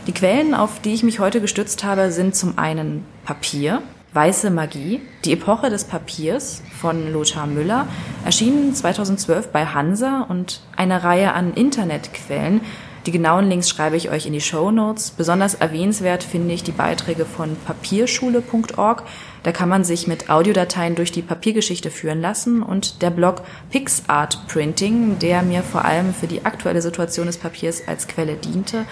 Die 0.06 0.14
Quellen, 0.14 0.54
auf 0.54 0.80
die 0.82 0.94
ich 0.94 1.02
mich 1.02 1.20
heute 1.20 1.42
gestützt 1.42 1.84
habe, 1.84 2.12
sind 2.12 2.36
zum 2.36 2.60
einen 2.60 3.06
Papier, 3.26 3.82
Weiße 4.14 4.52
Magie, 4.52 5.02
die 5.26 5.34
Epoche 5.34 5.72
des 5.72 5.86
Papiers 5.86 6.62
von 6.80 7.12
Lothar 7.12 7.48
Müller, 7.48 7.88
erschienen 8.24 8.76
2012 8.76 9.48
bei 9.48 9.66
Hansa 9.66 10.28
und 10.30 10.62
eine 10.78 11.04
Reihe 11.04 11.34
an 11.34 11.56
Internetquellen, 11.56 12.62
die 13.06 13.12
genauen 13.12 13.50
Links 13.50 13.70
schreibe 13.70 13.98
ich 13.98 14.10
euch 14.10 14.26
in 14.26 14.34
die 14.34 14.42
Show 14.42 14.72
Notes. 14.72 15.12
Besonders 15.12 15.56
erwähnenswert 15.56 16.24
finde 16.24 16.54
ich 16.54 16.64
die 16.64 16.72
Beiträge 16.72 17.26
von 17.26 17.58
papierschule.org. 17.66 19.04
Da 19.44 19.52
kann 19.52 19.68
man 19.68 19.84
sich 19.84 20.08
mit 20.08 20.30
Audiodateien 20.30 20.96
durch 20.96 21.12
die 21.12 21.22
Papiergeschichte 21.22 21.92
führen 21.92 22.22
lassen 22.22 22.64
und 22.64 23.02
der 23.02 23.10
Blog 23.10 23.42
PixArt 23.72 24.48
Printing, 24.48 25.20
der 25.20 25.44
mir 25.44 25.64
vor 25.64 25.84
allem 25.84 26.14
für 26.14 26.28
die 26.28 26.46
aktuelle 26.46 26.82
Situation 26.82 27.28
des 27.28 27.38
Papiers 27.38 27.88
als 27.88 28.08
Quelle 28.08 28.36
diente. 28.36 28.86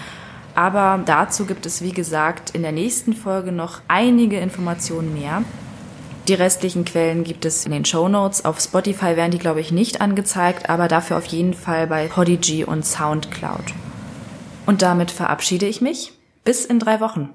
Aber 0.54 1.00
dazu 1.06 1.46
gibt 1.46 1.64
es, 1.64 1.80
wie 1.80 1.92
gesagt, 1.92 2.50
in 2.50 2.60
der 2.60 2.72
nächsten 2.72 3.14
Folge 3.14 3.50
noch 3.50 3.80
einige 3.88 4.38
Informationen 4.38 5.14
mehr. 5.14 5.42
Die 6.28 6.34
restlichen 6.34 6.84
Quellen 6.84 7.24
gibt 7.24 7.46
es 7.46 7.64
in 7.64 7.72
den 7.72 7.86
Show 7.86 8.08
Notes. 8.08 8.44
Auf 8.44 8.60
Spotify 8.60 9.16
werden 9.16 9.32
die, 9.32 9.38
glaube 9.38 9.60
ich, 9.60 9.72
nicht 9.72 10.02
angezeigt, 10.02 10.68
aber 10.68 10.86
dafür 10.86 11.16
auf 11.16 11.24
jeden 11.24 11.54
Fall 11.54 11.86
bei 11.86 12.08
Podigy 12.08 12.64
und 12.64 12.84
Soundcloud. 12.84 13.72
Und 14.66 14.82
damit 14.82 15.10
verabschiede 15.10 15.66
ich 15.66 15.80
mich. 15.80 16.12
Bis 16.44 16.64
in 16.64 16.78
drei 16.78 17.00
Wochen. 17.00 17.30